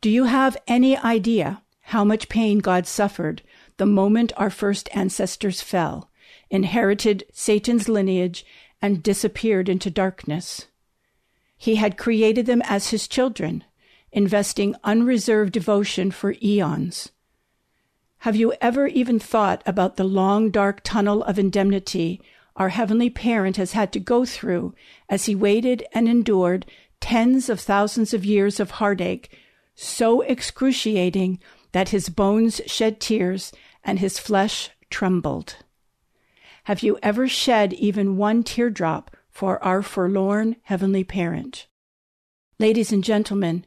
Do 0.00 0.10
you 0.10 0.24
have 0.24 0.56
any 0.66 0.96
idea 0.96 1.62
how 1.80 2.04
much 2.04 2.28
pain 2.28 2.58
God 2.58 2.86
suffered 2.86 3.42
the 3.76 3.86
moment 3.86 4.32
our 4.36 4.50
first 4.50 4.88
ancestors 4.92 5.60
fell, 5.60 6.10
inherited 6.50 7.24
Satan's 7.32 7.88
lineage, 7.88 8.44
and 8.80 9.02
disappeared 9.02 9.68
into 9.68 9.90
darkness? 9.90 10.66
He 11.56 11.76
had 11.76 11.96
created 11.96 12.46
them 12.46 12.62
as 12.64 12.90
his 12.90 13.08
children, 13.08 13.64
investing 14.12 14.74
unreserved 14.84 15.52
devotion 15.52 16.10
for 16.10 16.34
eons. 16.42 17.10
Have 18.18 18.36
you 18.36 18.54
ever 18.60 18.86
even 18.86 19.18
thought 19.18 19.62
about 19.66 19.96
the 19.96 20.04
long, 20.04 20.50
dark 20.50 20.80
tunnel 20.82 21.22
of 21.24 21.38
indemnity 21.38 22.22
our 22.56 22.68
Heavenly 22.70 23.10
Parent 23.10 23.56
has 23.56 23.72
had 23.72 23.92
to 23.92 24.00
go 24.00 24.24
through 24.24 24.74
as 25.08 25.26
He 25.26 25.34
waited 25.34 25.84
and 25.92 26.08
endured 26.08 26.66
tens 27.00 27.48
of 27.48 27.60
thousands 27.60 28.14
of 28.14 28.24
years 28.24 28.60
of 28.60 28.72
heartache, 28.72 29.36
so 29.74 30.20
excruciating 30.22 31.40
that 31.72 31.90
His 31.90 32.08
bones 32.08 32.60
shed 32.66 33.00
tears 33.00 33.52
and 33.82 33.98
His 33.98 34.18
flesh 34.18 34.70
trembled? 34.90 35.56
Have 36.64 36.82
you 36.82 36.98
ever 37.02 37.28
shed 37.28 37.72
even 37.74 38.16
one 38.16 38.42
teardrop 38.42 39.14
for 39.28 39.62
our 39.62 39.82
forlorn 39.82 40.56
Heavenly 40.62 41.04
Parent? 41.04 41.66
Ladies 42.58 42.92
and 42.92 43.02
gentlemen, 43.02 43.66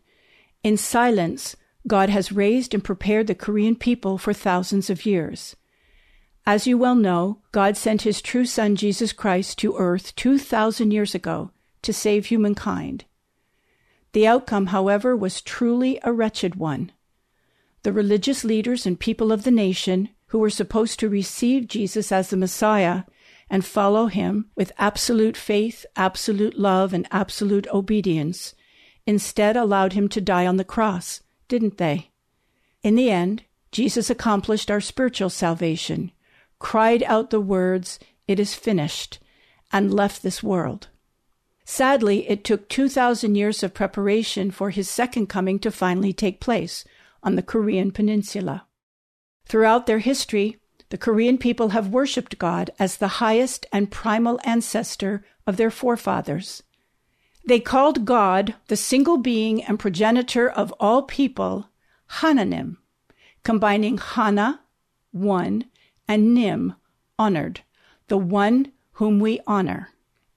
in 0.64 0.78
silence, 0.78 1.56
God 1.86 2.10
has 2.10 2.32
raised 2.32 2.74
and 2.74 2.84
prepared 2.84 3.28
the 3.28 3.36
Korean 3.36 3.76
people 3.76 4.18
for 4.18 4.34
thousands 4.34 4.90
of 4.90 5.06
years. 5.06 5.56
As 6.48 6.66
you 6.66 6.78
well 6.78 6.96
know, 6.96 7.40
God 7.52 7.76
sent 7.76 8.04
his 8.04 8.22
true 8.22 8.46
Son, 8.46 8.78
Jesus 8.78 9.12
Christ, 9.12 9.58
to 9.58 9.76
earth 9.76 10.16
2,000 10.16 10.92
years 10.92 11.14
ago 11.14 11.52
to 11.82 11.92
save 11.92 12.28
humankind. 12.28 13.04
The 14.14 14.26
outcome, 14.26 14.68
however, 14.68 15.14
was 15.14 15.42
truly 15.42 16.00
a 16.04 16.14
wretched 16.14 16.56
one. 16.56 16.94
The 17.84 17.92
religious 17.92 18.46
leaders 18.46 18.86
and 18.86 18.98
people 18.98 19.34
of 19.34 19.44
the 19.44 19.52
nation, 19.52 20.08
who 20.28 20.40
were 20.40 20.50
supposed 20.50 21.02
to 21.02 21.10
receive 21.10 21.68
Jesus 21.68 22.14
as 22.14 22.30
the 22.30 22.38
Messiah 22.38 23.04
and 23.50 23.66
follow 23.66 24.06
him 24.06 24.50
with 24.56 24.72
absolute 24.78 25.36
faith, 25.36 25.86
absolute 25.98 26.58
love, 26.58 26.94
and 26.94 27.10
absolute 27.12 27.68
obedience, 27.74 28.56
instead 29.06 29.58
allowed 29.58 29.92
him 29.92 30.08
to 30.08 30.22
die 30.22 30.48
on 30.48 30.56
the 30.56 30.64
cross, 30.64 31.20
didn't 31.50 31.78
they? 31.78 32.10
In 32.84 32.96
the 32.96 33.12
end, 33.12 33.44
Jesus 33.74 34.10
accomplished 34.10 34.72
our 34.72 34.80
spiritual 34.80 35.30
salvation 35.30 36.14
cried 36.60 37.04
out 37.04 37.30
the 37.30 37.42
words, 37.42 38.00
It 38.28 38.40
is 38.40 38.54
finished, 38.54 39.20
and 39.72 39.94
left 39.94 40.24
this 40.24 40.42
world. 40.42 40.88
Sadly, 41.66 42.30
it 42.30 42.44
took 42.44 42.70
2,000 42.70 43.36
years 43.36 43.62
of 43.62 43.74
preparation 43.74 44.52
for 44.52 44.70
his 44.70 44.90
second 44.90 45.28
coming 45.28 45.60
to 45.60 45.72
finally 45.72 46.14
take 46.14 46.40
place 46.40 46.86
on 47.22 47.36
the 47.36 47.44
Korean 47.44 47.92
peninsula. 47.92 48.66
Throughout 49.48 49.86
their 49.86 50.00
history, 50.00 50.58
the 50.90 50.98
Korean 50.98 51.38
people 51.38 51.70
have 51.70 51.90
worshipped 51.90 52.38
God 52.38 52.70
as 52.80 52.98
the 52.98 53.20
highest 53.20 53.66
and 53.74 53.92
primal 53.92 54.40
ancestor 54.46 55.26
of 55.46 55.58
their 55.58 55.70
forefathers. 55.70 56.64
They 57.46 57.60
called 57.60 58.06
God, 58.06 58.56
the 58.68 58.78
single 58.78 59.18
being 59.18 59.64
and 59.64 59.80
progenitor 59.80 60.50
of 60.50 60.74
all 60.80 61.04
people, 61.04 61.70
Hananim, 62.20 62.78
combining 63.44 63.98
Hana, 63.98 64.62
one, 65.12 65.66
and 66.08 66.34
Nim, 66.34 66.74
honored, 67.20 67.62
the 68.08 68.18
one 68.18 68.72
whom 68.94 69.20
we 69.20 69.40
honor, 69.46 69.90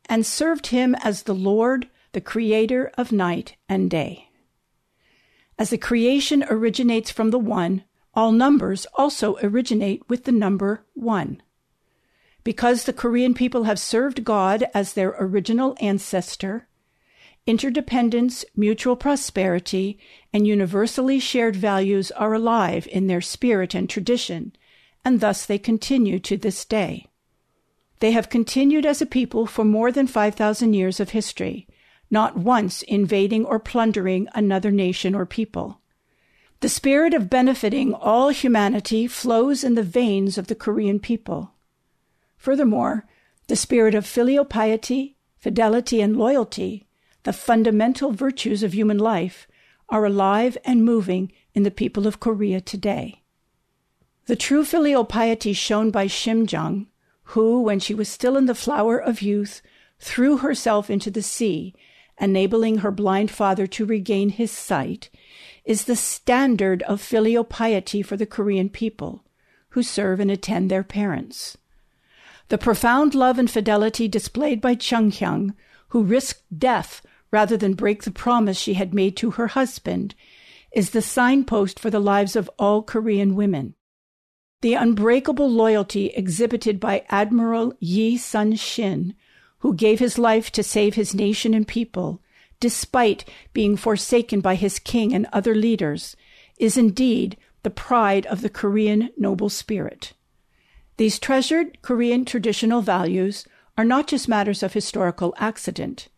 and 0.07 0.27
served 0.27 0.69
him 0.69 0.95
as 0.97 1.23
the 1.23 1.35
Lord, 1.35 1.89
the 2.13 2.21
creator 2.21 2.91
of 2.99 3.13
night 3.13 3.57
and 3.69 3.91
day. 3.91 4.31
As 5.59 5.71
the 5.71 5.79
creation 5.79 6.45
originates 6.49 7.11
from 7.11 7.31
the 7.31 7.39
one, 7.39 7.85
all 8.15 8.33
numbers 8.33 8.87
also 8.95 9.37
originate 9.43 10.03
with 10.09 10.25
the 10.25 10.33
number 10.33 10.85
one. 10.95 11.43
Because 12.43 12.85
the 12.85 12.93
Korean 12.93 13.35
people 13.35 13.65
have 13.65 13.79
served 13.79 14.25
God 14.25 14.65
as 14.75 14.95
their 14.95 15.15
original 15.19 15.77
ancestor, 15.81 16.67
interdependence, 17.47 18.45
mutual 18.57 18.97
prosperity, 18.97 19.99
and 20.33 20.47
universally 20.47 21.21
shared 21.21 21.57
values 21.57 22.11
are 22.13 22.35
alive 22.35 22.89
in 22.91 23.07
their 23.07 23.21
spirit 23.21 23.75
and 23.75 23.89
tradition, 23.89 24.53
and 25.05 25.21
thus 25.21 25.47
they 25.47 25.59
continue 25.59 26.19
to 26.19 26.37
this 26.37 26.65
day. 26.65 27.07
They 28.01 28.13
have 28.13 28.31
continued 28.31 28.87
as 28.87 29.03
a 29.03 29.07
people 29.07 29.47
for 29.47 29.65
more 29.65 29.93
than 29.93 30.07
5,000 30.07 30.73
years 30.73 31.01
of 31.01 31.11
history, 31.11 31.69
not 32.11 32.37
once 32.37 32.83
invading 32.83 33.45
or 33.45 33.59
plundering 33.59 34.29
another 34.35 34.71
nation 34.71 35.15
or 35.15 35.27
people. 35.27 35.81
The 36.61 36.69
spirit 36.69 37.15
of 37.15 37.31
benefiting 37.31 37.95
all 37.95 38.31
humanity 38.31 39.07
flows 39.07 39.65
in 39.65 39.75
the 39.75 39.83
veins 39.83 40.37
of 40.37 40.49
the 40.49 40.55
Korean 40.55 40.99
people. 40.99 41.53
Furthermore, 42.37 43.07
the 43.47 43.57
spirit 43.57 43.95
of 43.95 44.07
filial 44.07 44.45
piety, 44.45 45.17
fidelity, 45.37 46.01
and 46.01 46.17
loyalty, 46.17 46.87
the 47.23 47.33
fundamental 47.33 48.13
virtues 48.13 48.63
of 48.63 48.75
human 48.75 48.99
life, 48.99 49.47
are 49.89 50.05
alive 50.05 50.57
and 50.65 50.85
moving 50.85 51.33
in 51.55 51.63
the 51.65 51.71
people 51.71 52.07
of 52.07 52.21
Korea 52.21 52.61
today. 52.61 53.23
The 54.31 54.37
true 54.37 54.65
filial 54.65 55.05
piety 55.05 55.53
shown 55.53 55.91
by 55.91 56.07
Shim 56.07 56.47
Cheong, 56.47 56.87
who, 57.35 57.63
when 57.63 57.81
she 57.81 57.95
was 57.95 58.09
still 58.09 58.37
in 58.37 58.47
the 58.47 58.55
flower 58.55 58.97
of 58.97 59.23
youth, 59.23 59.61
threw 59.99 60.37
herself 60.37 60.89
into 60.89 61.11
the 61.11 61.21
sea, 61.21 61.75
enabling 62.21 62.79
her 62.79 62.93
blind 62.93 63.33
father 63.33 63.67
to 63.67 63.85
regain 63.85 64.29
his 64.29 64.53
sight, 64.53 65.11
is 65.65 65.87
the 65.87 65.97
standard 65.97 66.85
of 66.85 67.01
filial 67.01 67.43
piety 67.43 68.03
for 68.03 68.17
the 68.17 68.25
Korean 68.25 68.69
people, 68.69 69.25
who 69.71 69.83
serve 69.83 70.21
and 70.21 70.31
attend 70.31 70.71
their 70.71 70.85
parents. 70.85 71.59
The 72.51 72.57
profound 72.57 73.17
love 73.17 73.37
and 73.37 73.51
fidelity 73.51 74.07
displayed 74.07 74.61
by 74.61 74.77
Chun 74.77 75.11
Hyang, 75.11 75.57
who 75.89 76.05
risked 76.05 76.57
death 76.57 77.05
rather 77.33 77.57
than 77.57 77.75
break 77.75 78.05
the 78.05 78.13
promise 78.13 78.57
she 78.57 78.75
had 78.75 78.95
made 78.95 79.17
to 79.17 79.33
her 79.33 79.49
husband, 79.49 80.15
is 80.71 80.91
the 80.91 81.03
signpost 81.03 81.81
for 81.81 81.91
the 81.91 81.99
lives 81.99 82.37
of 82.37 82.49
all 82.61 82.85
Korean 82.85 83.35
women. 83.35 83.75
The 84.63 84.75
unbreakable 84.75 85.51
loyalty 85.51 86.09
exhibited 86.09 86.79
by 86.79 87.05
Admiral 87.09 87.73
Yi 87.81 88.19
Sun 88.19 88.57
Shin, 88.57 89.15
who 89.61 89.75
gave 89.75 89.99
his 89.99 90.19
life 90.19 90.53
to 90.53 90.63
save 90.63 90.95
his 90.95 91.15
nation 91.15 91.55
and 91.55 91.67
people, 91.67 92.21
despite 92.61 93.25
being 93.55 93.77
forsaken 93.77 94.41
by 94.41 94.57
his 94.57 94.79
king 94.79 95.15
and 95.15 95.27
other 95.33 95.55
leaders, 95.55 96.15
is 96.59 96.77
indeed 96.77 97.39
the 97.63 97.71
pride 97.71 98.27
of 98.27 98.43
the 98.43 98.51
Korean 98.51 99.11
noble 99.17 99.49
spirit. 99.49 100.13
These 100.99 101.19
treasured 101.19 101.81
Korean 101.81 102.27
traditional 102.27 102.83
values 102.83 103.47
are 103.79 103.85
not 103.85 104.09
just 104.09 104.29
matters 104.29 104.63
of 104.63 104.75
historical 104.75 105.35
accident. 105.39 106.09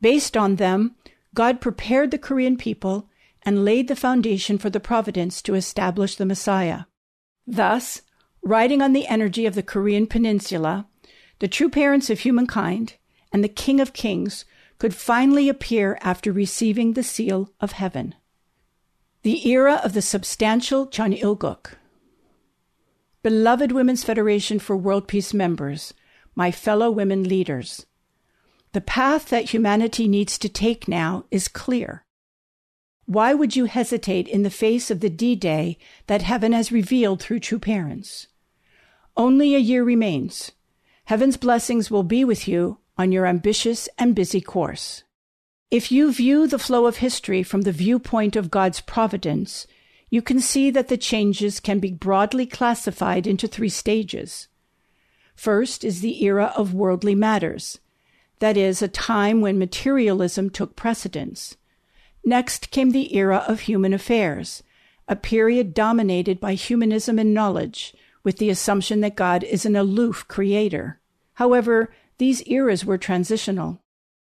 Based 0.00 0.38
on 0.38 0.56
them, 0.56 0.94
God 1.34 1.60
prepared 1.60 2.10
the 2.10 2.18
Korean 2.18 2.56
people 2.56 3.10
and 3.42 3.62
laid 3.62 3.88
the 3.88 3.96
foundation 3.96 4.56
for 4.56 4.70
the 4.70 4.80
providence 4.80 5.42
to 5.42 5.54
establish 5.54 6.16
the 6.16 6.24
Messiah. 6.24 6.84
Thus, 7.46 8.02
riding 8.42 8.82
on 8.82 8.92
the 8.92 9.06
energy 9.06 9.46
of 9.46 9.54
the 9.54 9.62
Korean 9.62 10.06
peninsula, 10.06 10.86
the 11.38 11.48
true 11.48 11.68
parents 11.68 12.10
of 12.10 12.20
humankind 12.20 12.94
and 13.32 13.42
the 13.42 13.48
King 13.48 13.80
of 13.80 13.92
Kings 13.92 14.44
could 14.78 14.94
finally 14.94 15.48
appear 15.48 15.98
after 16.00 16.32
receiving 16.32 16.92
the 16.92 17.02
seal 17.02 17.50
of 17.60 17.72
heaven. 17.72 18.14
The 19.22 19.48
era 19.48 19.80
of 19.82 19.92
the 19.92 20.02
substantial 20.02 20.86
Cheon 20.86 21.18
Il 21.20 21.34
Guk. 21.34 21.78
Beloved 23.22 23.72
Women's 23.72 24.04
Federation 24.04 24.58
for 24.58 24.76
World 24.76 25.08
Peace 25.08 25.32
members, 25.32 25.94
my 26.34 26.50
fellow 26.50 26.90
women 26.90 27.24
leaders, 27.24 27.86
the 28.72 28.80
path 28.80 29.28
that 29.30 29.50
humanity 29.50 30.08
needs 30.08 30.36
to 30.38 30.48
take 30.48 30.88
now 30.88 31.24
is 31.30 31.48
clear. 31.48 32.03
Why 33.06 33.34
would 33.34 33.54
you 33.54 33.66
hesitate 33.66 34.28
in 34.28 34.42
the 34.42 34.50
face 34.50 34.90
of 34.90 35.00
the 35.00 35.10
D 35.10 35.36
Day 35.36 35.78
that 36.06 36.22
heaven 36.22 36.52
has 36.52 36.72
revealed 36.72 37.20
through 37.20 37.40
true 37.40 37.58
parents? 37.58 38.28
Only 39.16 39.54
a 39.54 39.58
year 39.58 39.84
remains. 39.84 40.52
Heaven's 41.04 41.36
blessings 41.36 41.90
will 41.90 42.02
be 42.02 42.24
with 42.24 42.48
you 42.48 42.78
on 42.96 43.12
your 43.12 43.26
ambitious 43.26 43.88
and 43.98 44.14
busy 44.14 44.40
course. 44.40 45.02
If 45.70 45.92
you 45.92 46.12
view 46.12 46.46
the 46.46 46.58
flow 46.58 46.86
of 46.86 46.98
history 46.98 47.42
from 47.42 47.62
the 47.62 47.72
viewpoint 47.72 48.36
of 48.36 48.50
God's 48.50 48.80
providence, 48.80 49.66
you 50.08 50.22
can 50.22 50.40
see 50.40 50.70
that 50.70 50.88
the 50.88 50.96
changes 50.96 51.60
can 51.60 51.80
be 51.80 51.90
broadly 51.90 52.46
classified 52.46 53.26
into 53.26 53.48
three 53.48 53.68
stages. 53.68 54.48
First 55.34 55.84
is 55.84 56.00
the 56.00 56.24
era 56.24 56.52
of 56.56 56.72
worldly 56.72 57.14
matters, 57.14 57.80
that 58.38 58.56
is, 58.56 58.80
a 58.80 58.88
time 58.88 59.40
when 59.40 59.58
materialism 59.58 60.48
took 60.48 60.76
precedence. 60.76 61.56
Next 62.24 62.70
came 62.70 62.90
the 62.90 63.14
era 63.16 63.44
of 63.46 63.60
human 63.60 63.92
affairs, 63.92 64.62
a 65.06 65.16
period 65.16 65.74
dominated 65.74 66.40
by 66.40 66.54
humanism 66.54 67.18
and 67.18 67.34
knowledge, 67.34 67.94
with 68.22 68.38
the 68.38 68.48
assumption 68.48 69.00
that 69.00 69.16
God 69.16 69.44
is 69.44 69.66
an 69.66 69.76
aloof 69.76 70.26
creator. 70.26 71.00
However, 71.34 71.92
these 72.18 72.42
eras 72.46 72.84
were 72.84 72.96
transitional. 72.96 73.82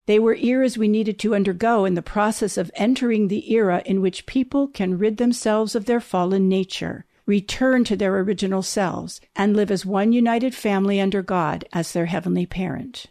They 0.06 0.20
were 0.20 0.36
eras 0.36 0.78
we 0.78 0.88
needed 0.88 1.18
to 1.20 1.34
undergo 1.34 1.86
in 1.86 1.96
the 1.96 2.02
process 2.02 2.58
of 2.58 2.72
entering 2.76 3.28
the 3.28 3.52
era 3.52 3.82
in 3.86 4.02
which 4.02 4.26
people 4.26 4.68
can 4.68 4.98
rid 4.98 5.18
themselves 5.18 5.74
of 5.74 5.86
their 5.86 6.00
fallen 6.00 6.48
nature, 6.48 7.06
return 7.26 7.84
to 7.86 7.96
their 7.96 8.18
original 8.20 8.62
selves, 8.62 9.20
and 9.36 9.56
live 9.56 9.72
as 9.72 9.86
one 9.86 10.14
united 10.14 10.54
family 10.54 11.02
under 11.02 11.22
God 11.22 11.66
as 11.74 11.92
their 11.92 12.06
heavenly 12.06 12.46
parent. 12.46 13.08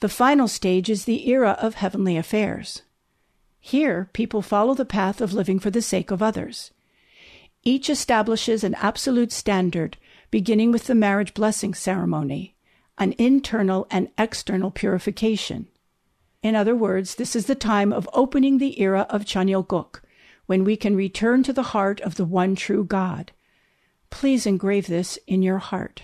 The 0.00 0.08
final 0.08 0.46
stage 0.46 0.90
is 0.90 1.06
the 1.06 1.28
era 1.28 1.56
of 1.60 1.74
heavenly 1.74 2.16
affairs. 2.16 2.82
Here, 3.66 4.08
people 4.12 4.42
follow 4.42 4.74
the 4.74 4.84
path 4.84 5.20
of 5.20 5.32
living 5.32 5.58
for 5.58 5.70
the 5.72 5.82
sake 5.82 6.12
of 6.12 6.22
others. 6.22 6.70
Each 7.64 7.90
establishes 7.90 8.62
an 8.62 8.76
absolute 8.76 9.32
standard, 9.32 9.96
beginning 10.30 10.70
with 10.70 10.84
the 10.84 10.94
marriage 10.94 11.34
blessing 11.34 11.74
ceremony, 11.74 12.54
an 12.96 13.12
internal 13.18 13.88
and 13.90 14.08
external 14.16 14.70
purification. 14.70 15.66
In 16.44 16.54
other 16.54 16.76
words, 16.76 17.16
this 17.16 17.34
is 17.34 17.46
the 17.46 17.56
time 17.56 17.92
of 17.92 18.08
opening 18.12 18.58
the 18.58 18.80
era 18.80 19.04
of 19.10 19.24
Cheon 19.24 19.50
Il 19.50 19.64
Guk, 19.64 20.00
when 20.46 20.62
we 20.62 20.76
can 20.76 20.94
return 20.94 21.42
to 21.42 21.52
the 21.52 21.74
heart 21.74 22.00
of 22.02 22.14
the 22.14 22.24
one 22.24 22.54
true 22.54 22.84
God. 22.84 23.32
Please 24.10 24.46
engrave 24.46 24.86
this 24.86 25.18
in 25.26 25.42
your 25.42 25.58
heart. 25.58 26.02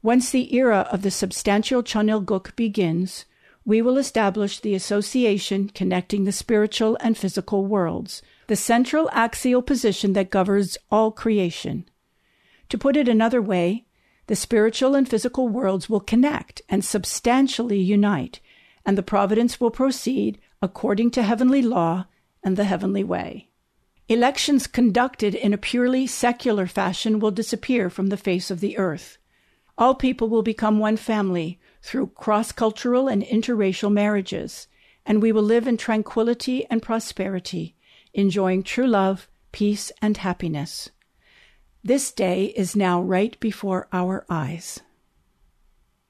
Once 0.00 0.30
the 0.30 0.54
era 0.54 0.86
of 0.92 1.02
the 1.02 1.10
substantial 1.10 1.82
Cheon 1.82 2.08
Il 2.08 2.20
Guk 2.20 2.54
begins, 2.54 3.24
we 3.66 3.82
will 3.82 3.98
establish 3.98 4.60
the 4.60 4.76
association 4.76 5.68
connecting 5.74 6.24
the 6.24 6.32
spiritual 6.32 6.96
and 7.00 7.18
physical 7.18 7.66
worlds, 7.66 8.22
the 8.46 8.54
central 8.54 9.10
axial 9.12 9.60
position 9.60 10.12
that 10.12 10.30
governs 10.30 10.78
all 10.88 11.10
creation. 11.10 11.84
To 12.68 12.78
put 12.78 12.96
it 12.96 13.08
another 13.08 13.42
way, 13.42 13.84
the 14.28 14.36
spiritual 14.36 14.94
and 14.94 15.08
physical 15.08 15.48
worlds 15.48 15.90
will 15.90 16.00
connect 16.00 16.62
and 16.68 16.84
substantially 16.84 17.80
unite, 17.80 18.38
and 18.84 18.96
the 18.96 19.02
providence 19.02 19.60
will 19.60 19.72
proceed 19.72 20.38
according 20.62 21.10
to 21.10 21.24
heavenly 21.24 21.60
law 21.60 22.06
and 22.44 22.56
the 22.56 22.64
heavenly 22.64 23.02
way. 23.02 23.48
Elections 24.08 24.68
conducted 24.68 25.34
in 25.34 25.52
a 25.52 25.58
purely 25.58 26.06
secular 26.06 26.68
fashion 26.68 27.18
will 27.18 27.32
disappear 27.32 27.90
from 27.90 28.06
the 28.06 28.16
face 28.16 28.48
of 28.48 28.60
the 28.60 28.78
earth. 28.78 29.18
All 29.76 29.96
people 29.96 30.28
will 30.28 30.44
become 30.44 30.78
one 30.78 30.96
family 30.96 31.58
through 31.86 32.08
cross 32.08 32.50
cultural 32.50 33.06
and 33.06 33.22
interracial 33.22 33.92
marriages, 33.92 34.66
and 35.06 35.22
we 35.22 35.30
will 35.30 35.42
live 35.42 35.68
in 35.68 35.76
tranquility 35.76 36.66
and 36.66 36.82
prosperity, 36.82 37.76
enjoying 38.12 38.64
true 38.64 38.88
love, 38.88 39.28
peace, 39.52 39.92
and 40.02 40.16
happiness. 40.16 40.90
This 41.84 42.10
day 42.10 42.46
is 42.56 42.74
now 42.74 43.00
right 43.00 43.38
before 43.38 43.86
our 43.92 44.26
eyes. 44.28 44.80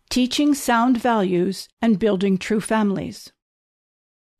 Teaching 0.08 0.54
sound 0.54 0.96
values 0.96 1.68
and 1.82 1.98
building 1.98 2.38
true 2.38 2.62
families. 2.62 3.30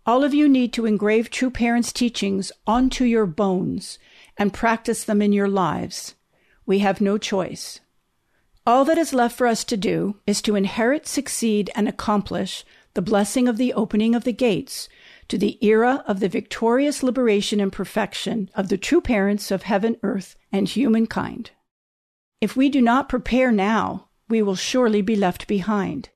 All 0.07 0.25
of 0.25 0.33
you 0.33 0.49
need 0.49 0.73
to 0.73 0.87
engrave 0.87 1.29
true 1.29 1.51
parents' 1.51 1.93
teachings 1.93 2.51
onto 2.67 3.05
your 3.05 3.27
bones 3.27 3.99
and 4.39 4.55
practice 4.55 5.05
them 5.05 5.21
in 5.21 5.35
your 5.35 5.49
lives. 5.49 6.15
We 6.65 6.79
have 6.79 7.03
no 7.03 7.19
choice. 7.19 7.81
All 8.67 8.85
that 8.87 8.99
is 8.99 9.15
left 9.15 9.39
for 9.39 9.47
us 9.47 9.63
to 9.63 9.77
do 9.77 10.17
is 10.27 10.43
to 10.43 10.57
inherit, 10.57 11.07
succeed, 11.07 11.71
and 11.77 11.87
accomplish 11.87 12.65
the 12.95 13.03
blessing 13.03 13.47
of 13.47 13.59
the 13.59 13.73
opening 13.73 14.17
of 14.17 14.25
the 14.25 14.33
gates 14.33 14.89
to 15.29 15.39
the 15.39 15.65
era 15.65 16.03
of 16.09 16.19
the 16.19 16.29
victorious 16.29 17.01
liberation 17.01 17.61
and 17.61 17.73
perfection 17.73 18.51
of 18.57 18.69
the 18.69 18.77
true 18.77 19.01
parents 19.01 19.53
of 19.53 19.63
heaven, 19.63 19.97
earth, 20.03 20.35
and 20.51 20.69
humankind. 20.69 21.53
If 22.41 22.57
we 22.57 22.69
do 22.69 22.83
not 22.83 23.09
prepare 23.09 23.53
now, 23.53 24.09
we 24.29 24.43
will 24.43 24.57
surely 24.57 25.01
be 25.01 25.15
left 25.15 25.47
behind. 25.47 26.09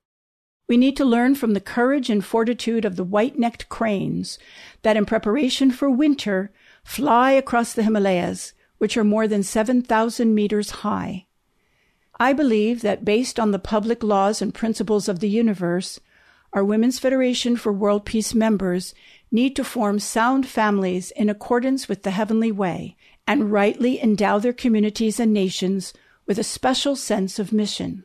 We 0.67 0.75
need 0.75 0.97
to 0.97 1.05
learn 1.05 1.35
from 1.35 1.53
the 1.53 1.61
courage 1.61 2.09
and 2.09 2.23
fortitude 2.23 2.83
of 2.83 2.97
the 2.97 3.05
white 3.05 3.39
necked 3.39 3.69
cranes 3.69 4.37
that, 4.81 4.97
in 4.97 5.05
preparation 5.05 5.71
for 5.71 5.89
winter, 5.89 6.51
fly 6.83 7.31
across 7.31 7.71
the 7.71 7.83
Himalayas, 7.83 8.51
which 8.77 8.97
are 8.97 9.05
more 9.05 9.27
than 9.27 9.43
7,000 9.43 10.35
meters 10.35 10.69
high. 10.69 11.27
I 12.21 12.33
believe 12.33 12.81
that 12.83 13.03
based 13.03 13.39
on 13.39 13.49
the 13.49 13.57
public 13.57 14.03
laws 14.03 14.43
and 14.43 14.53
principles 14.53 15.09
of 15.09 15.21
the 15.21 15.27
universe, 15.27 15.99
our 16.53 16.63
Women's 16.63 16.99
Federation 16.99 17.57
for 17.57 17.73
World 17.73 18.05
Peace 18.05 18.35
members 18.35 18.93
need 19.31 19.55
to 19.55 19.63
form 19.63 19.97
sound 19.97 20.45
families 20.45 21.09
in 21.09 21.31
accordance 21.31 21.89
with 21.89 22.03
the 22.03 22.11
heavenly 22.11 22.51
way 22.51 22.95
and 23.25 23.51
rightly 23.51 23.99
endow 23.99 24.37
their 24.37 24.53
communities 24.53 25.19
and 25.19 25.33
nations 25.33 25.93
with 26.27 26.37
a 26.37 26.43
special 26.43 26.95
sense 26.95 27.39
of 27.39 27.51
mission. 27.51 28.03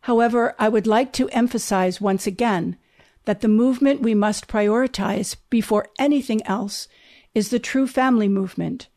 However, 0.00 0.56
I 0.58 0.68
would 0.68 0.88
like 0.88 1.12
to 1.12 1.28
emphasize 1.28 2.00
once 2.00 2.26
again 2.26 2.78
that 3.26 3.42
the 3.42 3.46
movement 3.46 4.00
we 4.02 4.12
must 4.12 4.48
prioritize 4.48 5.36
before 5.50 5.86
anything 6.00 6.44
else 6.48 6.88
is 7.32 7.50
the 7.50 7.60
true 7.60 7.86
family 7.86 8.26
movement, 8.26 8.88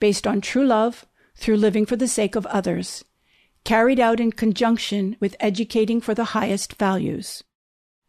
based 0.00 0.26
on 0.26 0.40
true 0.40 0.64
love 0.64 1.04
through 1.36 1.58
living 1.58 1.84
for 1.84 1.96
the 1.96 2.08
sake 2.08 2.34
of 2.34 2.46
others, 2.46 3.04
carried 3.64 3.98
out 3.98 4.20
in 4.20 4.30
conjunction 4.30 5.16
with 5.20 5.36
educating 5.40 6.00
for 6.00 6.14
the 6.14 6.32
highest 6.36 6.74
values. 6.74 7.42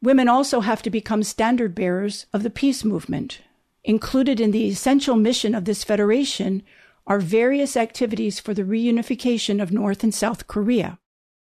Women 0.01 0.27
also 0.27 0.59
have 0.59 0.81
to 0.83 0.89
become 0.89 1.23
standard 1.23 1.73
bearers 1.73 2.25
of 2.33 2.43
the 2.43 2.49
peace 2.49 2.83
movement. 2.83 3.39
Included 3.83 4.39
in 4.39 4.51
the 4.51 4.67
essential 4.67 5.15
mission 5.15 5.55
of 5.55 5.65
this 5.65 5.83
federation 5.83 6.61
are 7.07 7.19
various 7.19 7.77
activities 7.77 8.39
for 8.39 8.53
the 8.53 8.63
reunification 8.63 9.61
of 9.61 9.71
North 9.71 10.03
and 10.03 10.13
South 10.13 10.47
Korea. 10.47 10.99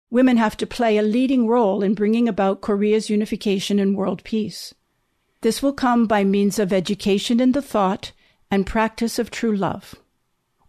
Women 0.09 0.37
have 0.37 0.55
to 0.57 0.67
play 0.67 0.97
a 0.97 1.01
leading 1.01 1.47
role 1.47 1.81
in 1.81 1.95
bringing 1.95 2.29
about 2.29 2.61
Korea's 2.61 3.09
unification 3.09 3.79
and 3.79 3.95
world 3.95 4.23
peace. 4.23 4.73
This 5.41 5.63
will 5.63 5.73
come 5.73 6.05
by 6.07 6.23
means 6.23 6.59
of 6.59 6.71
education 6.71 7.39
in 7.39 7.53
the 7.53 7.61
thought 7.61 8.11
and 8.51 8.67
practice 8.67 9.17
of 9.17 9.31
true 9.31 9.55
love. 9.55 9.95